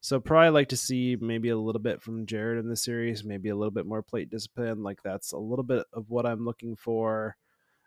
so 0.00 0.18
probably 0.18 0.50
like 0.50 0.68
to 0.70 0.76
see 0.78 1.16
maybe 1.20 1.50
a 1.50 1.58
little 1.58 1.80
bit 1.80 2.00
from 2.00 2.24
Jared 2.24 2.58
in 2.58 2.68
the 2.70 2.76
series, 2.76 3.22
maybe 3.22 3.50
a 3.50 3.56
little 3.56 3.70
bit 3.70 3.84
more 3.84 4.02
plate 4.02 4.30
discipline. 4.30 4.82
Like 4.82 5.02
that's 5.02 5.32
a 5.32 5.38
little 5.38 5.62
bit 5.62 5.84
of 5.92 6.08
what 6.08 6.24
I'm 6.24 6.44
looking 6.46 6.74
for. 6.74 7.36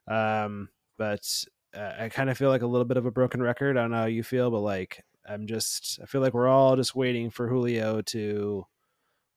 Um, 0.07 0.69
but 0.97 1.27
uh, 1.75 1.93
I 1.99 2.09
kind 2.09 2.29
of 2.29 2.37
feel 2.37 2.49
like 2.49 2.61
a 2.61 2.67
little 2.67 2.85
bit 2.85 2.97
of 2.97 3.07
a 3.07 3.11
broken 3.11 3.41
record. 3.41 3.77
I 3.77 3.81
don't 3.81 3.91
know 3.91 3.97
how 3.97 4.05
you 4.05 4.21
feel, 4.21 4.51
but 4.51 4.59
like 4.59 5.03
I'm 5.27 5.47
just 5.47 5.99
I 6.01 6.05
feel 6.05 6.21
like 6.21 6.33
we're 6.33 6.47
all 6.47 6.75
just 6.75 6.95
waiting 6.95 7.29
for 7.29 7.47
Julio 7.47 8.01
to 8.01 8.65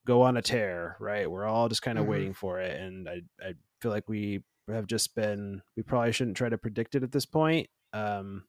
go 0.07 0.23
on 0.23 0.37
a 0.37 0.43
tear, 0.43 0.97
right? 1.01 1.31
We're 1.31 1.47
all 1.47 1.69
just 1.69 1.83
kind 1.83 1.99
of 1.99 2.05
Mhm. 2.05 2.09
waiting 2.09 2.35
for 2.35 2.61
it, 2.61 2.81
and 2.81 3.09
I 3.09 3.23
I 3.41 3.55
feel 3.81 3.91
like 3.91 4.09
we 4.09 4.43
have 4.69 4.87
just 4.87 5.15
been 5.15 5.63
we 5.77 5.83
probably 5.83 6.13
shouldn't 6.13 6.37
try 6.37 6.49
to 6.49 6.59
predict 6.59 6.95
it 6.95 7.03
at 7.03 7.13
this 7.13 7.27
point, 7.27 7.69
um, 7.93 8.45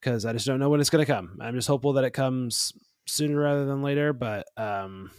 because 0.00 0.24
I 0.24 0.32
just 0.32 0.46
don't 0.46 0.58
know 0.58 0.70
when 0.70 0.80
it's 0.80 0.90
going 0.90 1.04
to 1.04 1.12
come. 1.12 1.36
I'm 1.40 1.54
just 1.54 1.68
hopeful 1.68 1.92
that 1.94 2.04
it 2.04 2.12
comes 2.12 2.72
sooner 3.06 3.38
rather 3.40 3.66
than 3.66 3.82
later, 3.82 4.12
but 4.12 4.46
um, 4.56 5.10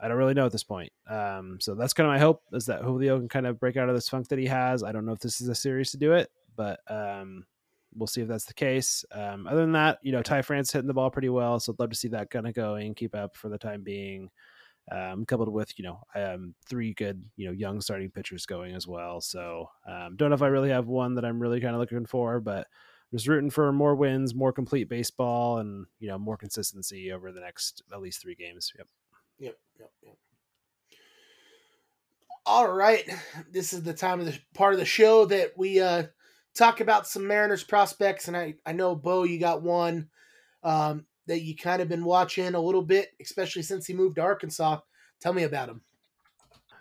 I 0.00 0.08
don't 0.08 0.16
really 0.16 0.34
know 0.34 0.46
at 0.46 0.52
this 0.52 0.64
point. 0.64 0.92
Um, 1.08 1.58
so 1.60 1.74
that's 1.74 1.92
kind 1.92 2.06
of 2.08 2.12
my 2.12 2.18
hope 2.18 2.42
is 2.52 2.66
that 2.66 2.82
Julio 2.82 3.18
can 3.18 3.28
kind 3.28 3.46
of 3.46 3.60
break 3.60 3.76
out 3.76 3.88
of 3.88 3.94
this 3.94 4.08
funk 4.08 4.28
that 4.28 4.38
he 4.38 4.46
has. 4.46 4.82
I 4.82 4.92
don't 4.92 5.06
know 5.06 5.12
if 5.12 5.20
this 5.20 5.40
is 5.40 5.48
a 5.48 5.54
series 5.54 5.90
to 5.92 5.96
do 5.98 6.12
it, 6.12 6.30
but 6.56 6.80
um, 6.88 7.46
we'll 7.94 8.06
see 8.06 8.22
if 8.22 8.28
that's 8.28 8.44
the 8.44 8.54
case. 8.54 9.04
Um, 9.12 9.46
other 9.46 9.60
than 9.60 9.72
that, 9.72 9.98
you 10.02 10.12
know, 10.12 10.22
Ty 10.22 10.42
France 10.42 10.72
hitting 10.72 10.88
the 10.88 10.94
ball 10.94 11.10
pretty 11.10 11.28
well, 11.28 11.60
so 11.60 11.72
I'd 11.72 11.80
love 11.80 11.90
to 11.90 11.96
see 11.96 12.08
that 12.08 12.30
kind 12.30 12.46
of 12.46 12.54
going, 12.54 12.94
keep 12.94 13.14
up 13.14 13.36
for 13.36 13.48
the 13.48 13.58
time 13.58 13.82
being. 13.82 14.30
Um, 14.90 15.26
coupled 15.26 15.52
with 15.52 15.78
you 15.78 15.84
know 15.84 16.00
um, 16.14 16.54
three 16.66 16.94
good 16.94 17.22
you 17.36 17.46
know 17.46 17.52
young 17.52 17.82
starting 17.82 18.10
pitchers 18.10 18.46
going 18.46 18.74
as 18.74 18.86
well. 18.86 19.20
So 19.20 19.68
um, 19.86 20.16
don't 20.16 20.30
know 20.30 20.34
if 20.34 20.40
I 20.40 20.46
really 20.46 20.70
have 20.70 20.86
one 20.86 21.14
that 21.16 21.26
I'm 21.26 21.38
really 21.38 21.60
kind 21.60 21.74
of 21.74 21.80
looking 21.80 22.06
for, 22.06 22.40
but 22.40 22.60
I'm 22.60 23.18
just 23.18 23.28
rooting 23.28 23.50
for 23.50 23.70
more 23.70 23.94
wins, 23.94 24.34
more 24.34 24.50
complete 24.50 24.88
baseball, 24.88 25.58
and 25.58 25.84
you 25.98 26.08
know 26.08 26.18
more 26.18 26.38
consistency 26.38 27.12
over 27.12 27.32
the 27.32 27.40
next 27.40 27.82
at 27.92 28.00
least 28.00 28.22
three 28.22 28.34
games. 28.34 28.72
Yep. 28.78 28.86
Yep, 29.38 29.58
yep, 29.78 29.90
yep. 30.02 30.16
All 32.44 32.72
right, 32.72 33.04
this 33.50 33.72
is 33.72 33.82
the 33.82 33.94
time 33.94 34.20
of 34.20 34.26
the 34.26 34.38
part 34.54 34.72
of 34.72 34.80
the 34.80 34.86
show 34.86 35.26
that 35.26 35.52
we 35.56 35.80
uh, 35.80 36.04
talk 36.54 36.80
about 36.80 37.06
some 37.06 37.26
Mariners 37.26 37.64
prospects, 37.64 38.28
and 38.28 38.36
I 38.36 38.54
I 38.64 38.72
know 38.72 38.94
Beau, 38.94 39.24
you 39.24 39.38
got 39.38 39.62
one 39.62 40.08
um, 40.62 41.06
that 41.26 41.42
you 41.42 41.56
kind 41.56 41.82
of 41.82 41.88
been 41.88 42.04
watching 42.04 42.54
a 42.54 42.60
little 42.60 42.82
bit, 42.82 43.08
especially 43.20 43.62
since 43.62 43.86
he 43.86 43.94
moved 43.94 44.16
to 44.16 44.22
Arkansas. 44.22 44.80
Tell 45.20 45.32
me 45.32 45.44
about 45.44 45.68
him. 45.68 45.82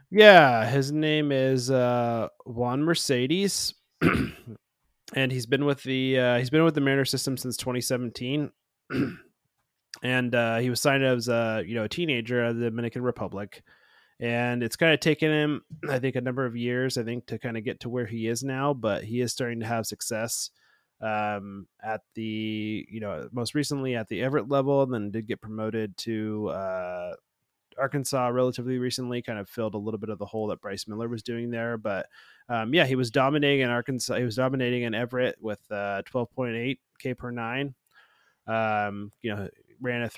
Yeah, 0.10 0.66
his 0.66 0.92
name 0.92 1.32
is 1.32 1.70
uh, 1.70 2.30
Juan 2.46 2.82
Mercedes, 2.82 3.74
and 4.02 5.32
he's 5.32 5.46
been 5.46 5.66
with 5.66 5.84
the 5.84 6.20
uh, 6.20 6.38
he's 6.38 6.50
been 6.50 6.64
with 6.64 6.76
the 6.76 6.82
Mariner 6.82 7.06
system 7.06 7.36
since 7.36 7.58
2017, 7.58 8.50
and 10.04 10.36
uh, 10.36 10.58
he 10.58 10.70
was 10.70 10.82
signed 10.82 11.04
as 11.04 11.28
a 11.28 11.64
you 11.66 11.76
know 11.76 11.84
a 11.84 11.90
teenager 11.90 12.46
of 12.46 12.56
the 12.58 12.70
Dominican 12.70 13.02
Republic, 13.02 13.64
and 14.20 14.64
it's 14.64 14.76
kind 14.76 14.94
of 14.94 15.00
taken 15.00 15.32
him 15.32 15.62
I 15.90 16.00
think 16.00 16.16
a 16.16 16.22
number 16.22 16.46
of 16.46 16.56
years 16.56 16.98
I 16.98 17.04
think 17.04 17.26
to 17.28 17.40
kind 17.40 17.58
of 17.58 17.64
get 17.64 17.80
to 17.82 17.90
where 17.90 18.06
he 18.06 18.28
is 18.28 18.44
now, 18.44 18.74
but 18.74 19.04
he 19.04 19.22
is 19.22 19.32
starting 19.32 19.60
to 19.60 19.66
have 19.68 19.86
success 19.86 20.50
um, 21.02 21.68
at 21.84 22.02
the 22.16 22.86
you 22.90 23.00
know 23.00 23.30
most 23.32 23.56
recently 23.56 23.96
at 23.96 24.08
the 24.08 24.22
Everett 24.22 24.50
level, 24.50 24.82
and 24.84 24.94
then 24.94 25.12
did 25.12 25.28
get 25.28 25.42
promoted 25.42 25.96
to 25.98 26.50
uh, 26.50 27.14
Arkansas 27.78 28.28
relatively 28.28 28.80
recently, 28.80 29.22
kind 29.22 29.40
of 29.40 29.50
filled 29.50 29.76
a 29.76 29.80
little 29.80 30.00
bit 30.00 30.10
of 30.10 30.18
the 30.18 30.26
hole 30.26 30.48
that 30.48 30.62
Bryce 30.62 30.88
Miller 30.88 31.08
was 31.08 31.24
doing 31.24 31.52
there. 31.52 31.78
But 31.78 32.08
um, 32.50 32.74
yeah, 32.74 32.86
he 32.86 32.96
was 32.96 33.12
dominating 33.12 33.62
in 33.62 33.70
Arkansas. 33.70 34.16
He 34.16 34.24
was 34.24 34.36
dominating 34.36 34.84
in 34.84 34.96
Everett 34.96 35.38
with 35.40 35.60
uh, 35.70 36.02
12.8 36.12 36.78
K 37.00 37.14
per 37.14 37.32
nine. 37.32 37.76
Um, 38.48 39.12
you 39.22 39.36
know, 39.36 39.50
ran 39.82 40.04
a 40.04 40.10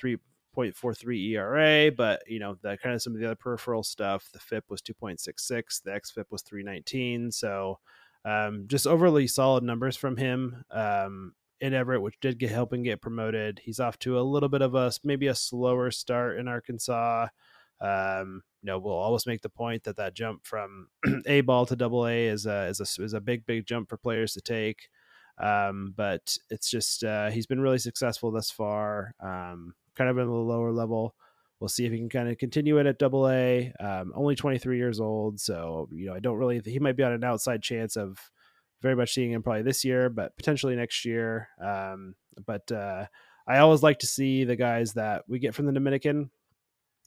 3.43 0.62 1.30
ERA, 1.30 1.92
but 1.92 2.22
you 2.26 2.38
know, 2.38 2.56
the 2.62 2.76
kind 2.78 2.94
of 2.94 3.02
some 3.02 3.14
of 3.14 3.20
the 3.20 3.26
other 3.26 3.34
peripheral 3.36 3.82
stuff. 3.82 4.28
The 4.32 4.38
FIP 4.38 4.64
was 4.68 4.82
2.66. 4.82 5.82
The 5.82 5.90
XFIP 5.90 6.24
was 6.30 6.42
319. 6.42 7.32
So 7.32 7.78
um, 8.24 8.64
just 8.66 8.86
overly 8.86 9.26
solid 9.26 9.64
numbers 9.64 9.96
from 9.96 10.16
him. 10.16 10.64
Um, 10.70 11.32
in 11.60 11.74
Everett, 11.74 12.02
which 12.02 12.18
did 12.20 12.38
get 12.38 12.50
helping 12.50 12.82
get 12.82 13.02
promoted. 13.02 13.60
He's 13.62 13.80
off 13.80 13.98
to 14.00 14.18
a 14.18 14.22
little 14.22 14.48
bit 14.48 14.62
of 14.62 14.74
a 14.74 14.90
maybe 15.04 15.26
a 15.26 15.34
slower 15.34 15.90
start 15.90 16.38
in 16.38 16.48
Arkansas. 16.48 17.28
Um, 17.80 18.42
you 18.62 18.66
know, 18.66 18.78
we'll 18.78 18.94
always 18.94 19.26
make 19.26 19.42
the 19.42 19.48
point 19.48 19.84
that 19.84 19.96
that 19.96 20.14
jump 20.14 20.46
from 20.46 20.88
A 21.26 21.40
ball 21.42 21.66
to 21.66 21.76
double 21.76 22.06
A 22.06 22.26
is 22.26 22.46
a, 22.46 22.66
is 22.66 22.80
a, 22.80 23.02
is 23.02 23.14
a 23.14 23.20
big, 23.20 23.46
big 23.46 23.66
jump 23.66 23.88
for 23.88 23.96
players 23.96 24.34
to 24.34 24.40
take. 24.40 24.88
Um, 25.38 25.94
but 25.96 26.36
it's 26.50 26.70
just, 26.70 27.02
uh, 27.02 27.30
he's 27.30 27.46
been 27.46 27.60
really 27.60 27.78
successful 27.78 28.30
thus 28.30 28.50
far, 28.50 29.14
um, 29.20 29.74
kind 30.00 30.08
of 30.08 30.16
in 30.16 30.26
the 30.26 30.32
lower 30.32 30.72
level. 30.72 31.14
We'll 31.60 31.68
see 31.68 31.84
if 31.84 31.92
he 31.92 31.98
can 31.98 32.08
kind 32.08 32.30
of 32.30 32.38
continue 32.38 32.78
it 32.78 32.86
at 32.86 32.98
double 32.98 33.28
A. 33.28 33.70
Um, 33.78 34.12
only 34.16 34.34
23 34.34 34.78
years 34.78 34.98
old. 34.98 35.38
So, 35.38 35.90
you 35.92 36.06
know, 36.06 36.14
I 36.14 36.20
don't 36.20 36.38
really, 36.38 36.62
he 36.64 36.78
might 36.78 36.96
be 36.96 37.02
on 37.02 37.12
an 37.12 37.22
outside 37.22 37.62
chance 37.62 37.96
of 37.96 38.16
very 38.80 38.96
much 38.96 39.12
seeing 39.12 39.30
him 39.30 39.42
probably 39.42 39.60
this 39.60 39.84
year, 39.84 40.08
but 40.08 40.34
potentially 40.38 40.74
next 40.74 41.04
year. 41.04 41.48
Um, 41.62 42.14
but, 42.46 42.72
uh, 42.72 43.04
I 43.46 43.58
always 43.58 43.82
like 43.82 43.98
to 43.98 44.06
see 44.06 44.44
the 44.44 44.56
guys 44.56 44.94
that 44.94 45.24
we 45.28 45.38
get 45.38 45.54
from 45.54 45.66
the 45.66 45.72
Dominican, 45.72 46.30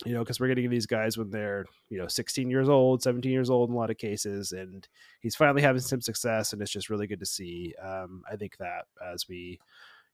you 0.06 0.14
know, 0.14 0.20
because 0.20 0.40
we're 0.40 0.50
getting 0.50 0.70
these 0.70 0.86
guys 0.86 1.18
when 1.18 1.32
they're, 1.32 1.66
you 1.90 1.98
know, 1.98 2.08
16 2.08 2.48
years 2.52 2.70
old, 2.70 3.02
17 3.02 3.32
years 3.32 3.50
old 3.50 3.70
in 3.70 3.76
a 3.76 3.80
lot 3.80 3.90
of 3.90 3.98
cases. 3.98 4.52
And 4.52 4.88
he's 5.22 5.36
finally 5.36 5.64
having 5.64 5.82
some 5.82 6.02
success. 6.02 6.54
And 6.54 6.62
it's 6.62 6.72
just 6.72 6.92
really 6.92 7.08
good 7.08 7.22
to 7.22 7.26
see. 7.26 7.74
Um, 7.84 8.22
I 8.32 8.36
think 8.36 8.58
that 8.58 8.86
as 9.04 9.28
we, 9.28 9.60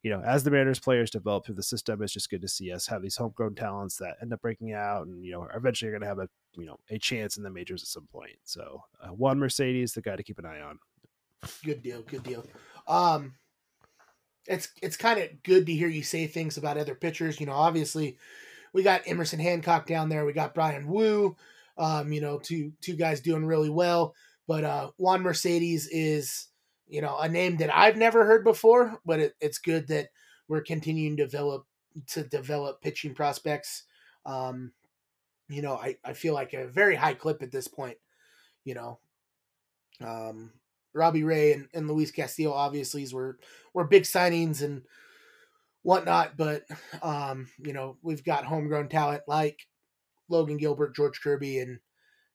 you 0.03 0.09
know, 0.12 0.21
as 0.21 0.43
the 0.43 0.51
Mariners 0.51 0.79
players 0.79 1.12
develop 1.12 1.45
through 1.45 1.55
the 1.55 1.63
system, 1.63 2.01
it's 2.01 2.13
just 2.13 2.29
good 2.29 2.41
to 2.41 2.47
see 2.47 2.71
us 2.71 2.88
have 2.88 3.01
these 3.01 3.17
homegrown 3.17 3.55
talents 3.55 3.97
that 3.97 4.17
end 4.21 4.31
up 4.31 4.41
breaking 4.41 4.73
out 4.73 5.07
and, 5.07 5.25
you 5.25 5.31
know, 5.31 5.47
eventually 5.53 5.89
are 5.89 5.91
going 5.91 6.01
to 6.01 6.07
have 6.07 6.19
a, 6.19 6.29
you 6.55 6.65
know, 6.65 6.79
a 6.89 6.97
chance 6.97 7.38
in 7.38 7.43
the 7.43 7.49
majors 7.49 7.83
at 7.83 7.88
some 7.88 8.07
point. 8.12 8.38
So 8.43 8.83
uh, 9.03 9.09
Juan 9.09 9.39
Mercedes, 9.39 9.93
the 9.93 10.01
guy 10.01 10.15
to 10.15 10.23
keep 10.23 10.39
an 10.39 10.45
eye 10.45 10.62
on. 10.62 10.79
Good 11.63 11.81
deal. 11.81 12.01
Good 12.01 12.23
deal. 12.23 12.45
Um, 12.88 13.35
it's 14.45 14.69
it's 14.81 14.97
kind 14.97 15.19
of 15.19 15.43
good 15.43 15.65
to 15.67 15.73
hear 15.73 15.88
you 15.88 16.03
say 16.03 16.27
things 16.27 16.57
about 16.57 16.77
other 16.77 16.95
pitchers. 16.95 17.39
You 17.39 17.45
know, 17.45 17.53
obviously, 17.53 18.17
we 18.73 18.83
got 18.83 19.03
Emerson 19.05 19.39
Hancock 19.39 19.85
down 19.85 20.09
there. 20.09 20.25
We 20.25 20.33
got 20.33 20.55
Bryan 20.55 20.88
Woo. 20.88 21.35
Um, 21.77 22.12
you 22.12 22.19
know, 22.19 22.39
two 22.39 22.73
two 22.81 22.95
guys 22.95 23.21
doing 23.21 23.45
really 23.45 23.69
well. 23.69 24.15
But 24.47 24.63
uh, 24.63 24.91
Juan 24.97 25.21
Mercedes 25.21 25.88
is, 25.88 26.47
you 26.89 27.02
know, 27.02 27.17
a 27.17 27.30
name 27.30 27.58
that 27.58 27.75
I've 27.75 27.97
never 27.97 28.25
heard 28.25 28.43
before. 28.43 28.99
But 29.06 29.19
it, 29.19 29.36
it's 29.39 29.60
good 29.60 29.88
that 29.88 30.10
we're 30.47 30.62
continuing 30.62 31.15
to 31.17 31.25
develop 31.25 31.65
to 32.08 32.23
develop 32.23 32.82
pitching 32.82 33.13
prospects. 33.13 33.84
Um, 34.25 34.73
you 35.47 35.62
know, 35.62 35.75
I, 35.75 35.97
I 36.04 36.13
feel 36.13 36.34
like 36.34 36.54
a 36.54 36.67
very 36.67 36.95
high 36.95 37.13
clip 37.13 37.41
at 37.41 37.52
this 37.52 37.67
point. 37.67 37.97
You 38.65 38.75
know, 38.75 38.99
um, 40.02 40.52
Robbie 40.93 41.23
Ray 41.23 41.54
and, 41.54 41.67
and 41.73 41.88
Luis 41.88 42.12
Castillo 42.12 42.52
obviously 42.52 43.08
were 43.13 43.38
were 43.73 43.86
big 43.86 44.04
signings 44.04 44.62
and 44.62 44.84
whatnot, 45.84 46.38
but 46.38 46.63
um, 47.02 47.47
you 47.63 47.73
know 47.73 47.97
we've 48.02 48.23
got 48.23 48.45
homegrown 48.45 48.89
talent 48.89 49.23
like 49.28 49.67
Logan 50.30 50.58
Gilbert, 50.58 50.95
George 50.95 51.21
Kirby, 51.21 51.60
and 51.60 51.80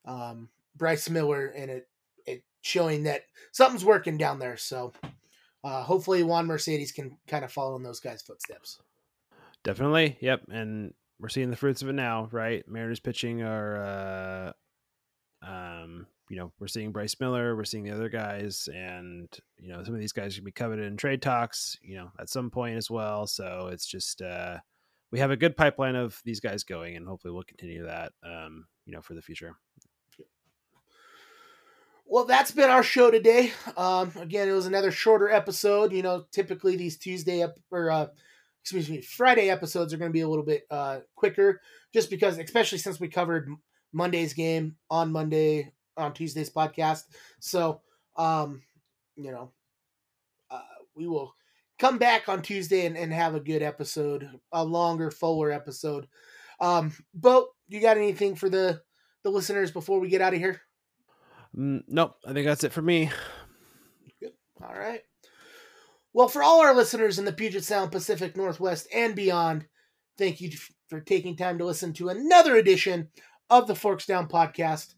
um, 0.05 0.49
Bryce 0.77 1.09
Miller, 1.09 1.47
and 1.47 1.71
it 1.71 1.89
it 1.89 1.89
showing 2.65 3.03
that 3.03 3.25
something's 3.53 3.85
working 3.85 4.17
down 4.17 4.39
there. 4.39 4.57
So 4.57 4.93
uh, 5.63 5.83
hopefully 5.83 6.23
Juan 6.23 6.47
Mercedes 6.47 6.93
can 6.93 7.19
kind 7.29 7.45
of 7.45 7.53
follow 7.53 7.77
in 7.77 7.83
those 7.83 8.01
guys' 8.01 8.23
footsteps. 8.23 8.81
Definitely, 9.63 10.17
yep, 10.21 10.43
and 10.51 10.93
we're 11.21 11.29
seeing 11.29 11.51
the 11.51 11.57
fruits 11.57 11.83
of 11.83 11.89
it 11.89 11.95
now, 11.95 12.29
right? 12.33 12.65
Mariners 12.67 13.01
pitching 13.01 13.43
are, 13.43 14.53
uh, 15.43 15.47
um, 15.47 16.07
you 16.31 16.37
know, 16.37 16.53
we're 16.59 16.67
seeing 16.67 16.91
Bryce 16.91 17.17
Miller, 17.21 17.55
we're 17.55 17.65
seeing 17.65 17.85
the 17.85 17.95
other 17.95 18.09
guys, 18.09 18.69
and 18.75 19.29
you 19.59 19.69
know, 19.69 19.83
some 19.85 19.95
of 19.95 20.01
these 20.01 20.13
guys 20.13 20.35
can 20.35 20.45
be 20.45 20.53
coveted 20.53 20.87
in 20.87 20.97
trade 20.97 21.23
talks, 21.23 21.79
you 21.83 21.97
know, 21.97 22.11
at 22.19 22.31
some 22.31 22.51
point 22.51 22.77
as 22.77 22.91
well. 22.91 23.27
So 23.27 23.69
it's 23.71 23.87
just 23.87 24.23
uh, 24.23 24.59
we 25.13 25.19
have 25.19 25.31
a 25.31 25.37
good 25.37 25.57
pipeline 25.57 25.97
of 25.97 26.21
these 26.25 26.41
guys 26.41 26.65
going, 26.65 26.97
and 26.97 27.07
hopefully 27.07 27.33
we'll 27.33 27.43
continue 27.45 27.85
that, 27.85 28.13
um, 28.25 28.67
you 28.87 28.93
know, 28.95 29.03
for 29.03 29.15
the 29.15 29.23
future. 29.23 29.55
Well, 32.07 32.25
that's 32.27 32.51
been 32.51 32.71
our 32.71 32.83
show 32.83 33.11
today. 33.11 33.53
Um, 33.77 34.13
again, 34.17 34.49
it 34.49 34.53
was 34.53 34.67
another 34.67 34.91
shorter 34.91 35.31
episode. 35.31 35.93
You 35.93 36.03
know, 36.03 36.27
typically 36.31 36.77
these 36.77 36.99
Tuesday 36.99 37.43
ep- 37.43 37.59
or 37.71 37.91
uh, 37.91 38.07
excuse 38.63 38.89
me, 38.89 39.01
Friday 39.01 39.51
episodes 39.51 39.93
are 39.93 39.97
going 39.97 40.11
to 40.11 40.13
be 40.13 40.21
a 40.21 40.29
little 40.29 40.45
bit 40.45 40.65
uh, 40.71 41.01
quicker, 41.17 41.61
just 41.93 42.11
because, 42.11 42.39
especially 42.39 42.79
since 42.79 43.01
we 43.01 43.09
covered 43.09 43.49
Monday's 43.93 44.35
game 44.35 44.77
on 44.91 45.13
Monday 45.13 45.73
on 45.97 46.13
Tuesday's 46.13 46.51
podcast. 46.51 47.05
So, 47.41 47.81
um, 48.17 48.63
you 49.17 49.33
know, 49.33 49.53
uh, 50.51 50.61
we 50.95 51.07
will 51.07 51.35
come 51.79 51.99
back 51.99 52.29
on 52.29 52.43
Tuesday 52.43 52.87
and, 52.87 52.97
and 52.97 53.13
have 53.13 53.35
a 53.35 53.41
good 53.41 53.63
episode, 53.63 54.29
a 54.53 54.65
longer, 54.65 55.11
fuller 55.11 55.51
episode. 55.51 56.07
Um, 56.61 56.93
Beau, 57.15 57.49
you 57.69 57.81
got 57.81 57.97
anything 57.97 58.35
for 58.35 58.49
the 58.49 58.83
the 59.25 59.31
listeners 59.31 59.71
before 59.71 60.01
we 60.01 60.09
get 60.09 60.21
out 60.21 60.35
of 60.35 60.41
here? 60.41 60.61
Mm, 61.57 61.85
nope, 61.89 62.17
I 62.27 62.33
think 62.33 62.47
that's 62.47 62.65
it 62.65 62.73
for 62.73 62.83
me. 62.83 63.11
Good. 64.21 64.33
All 64.63 64.75
right. 64.75 65.03
Well, 66.13 66.29
for 66.29 66.43
all 66.43 66.61
our 66.61 66.75
listeners 66.75 67.19
in 67.19 67.25
the 67.25 67.33
Puget 67.33 67.65
Sound, 67.65 67.91
Pacific 67.91 68.37
Northwest, 68.37 68.87
and 68.95 69.17
beyond, 69.17 69.67
thank 70.17 70.41
you 70.41 70.51
for 70.89 71.01
taking 71.01 71.37
time 71.37 71.59
to 71.59 71.65
listen 71.65 71.93
to 71.95 72.09
another 72.09 72.57
edition 72.57 73.09
of 73.51 73.67
the 73.67 73.75
Forks 73.75 74.07
Down 74.07 74.29
podcast. 74.29 74.95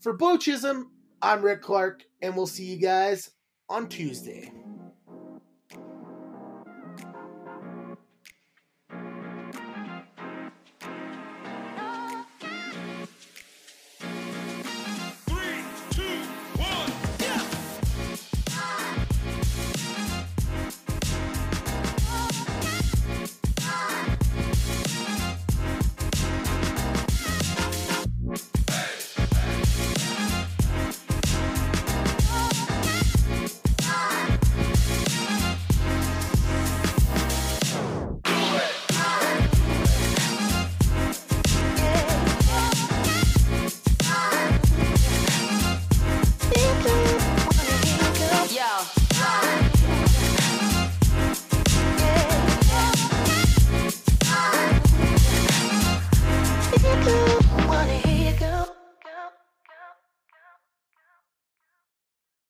For 0.00 0.12
Beau 0.12 0.36
Chisholm, 0.36 0.92
I'm 1.20 1.42
Rick 1.42 1.62
Clark, 1.62 2.04
and 2.22 2.36
we'll 2.36 2.46
see 2.46 2.64
you 2.64 2.80
guys 2.80 3.30
on 3.68 3.88
Tuesday. 3.88 4.52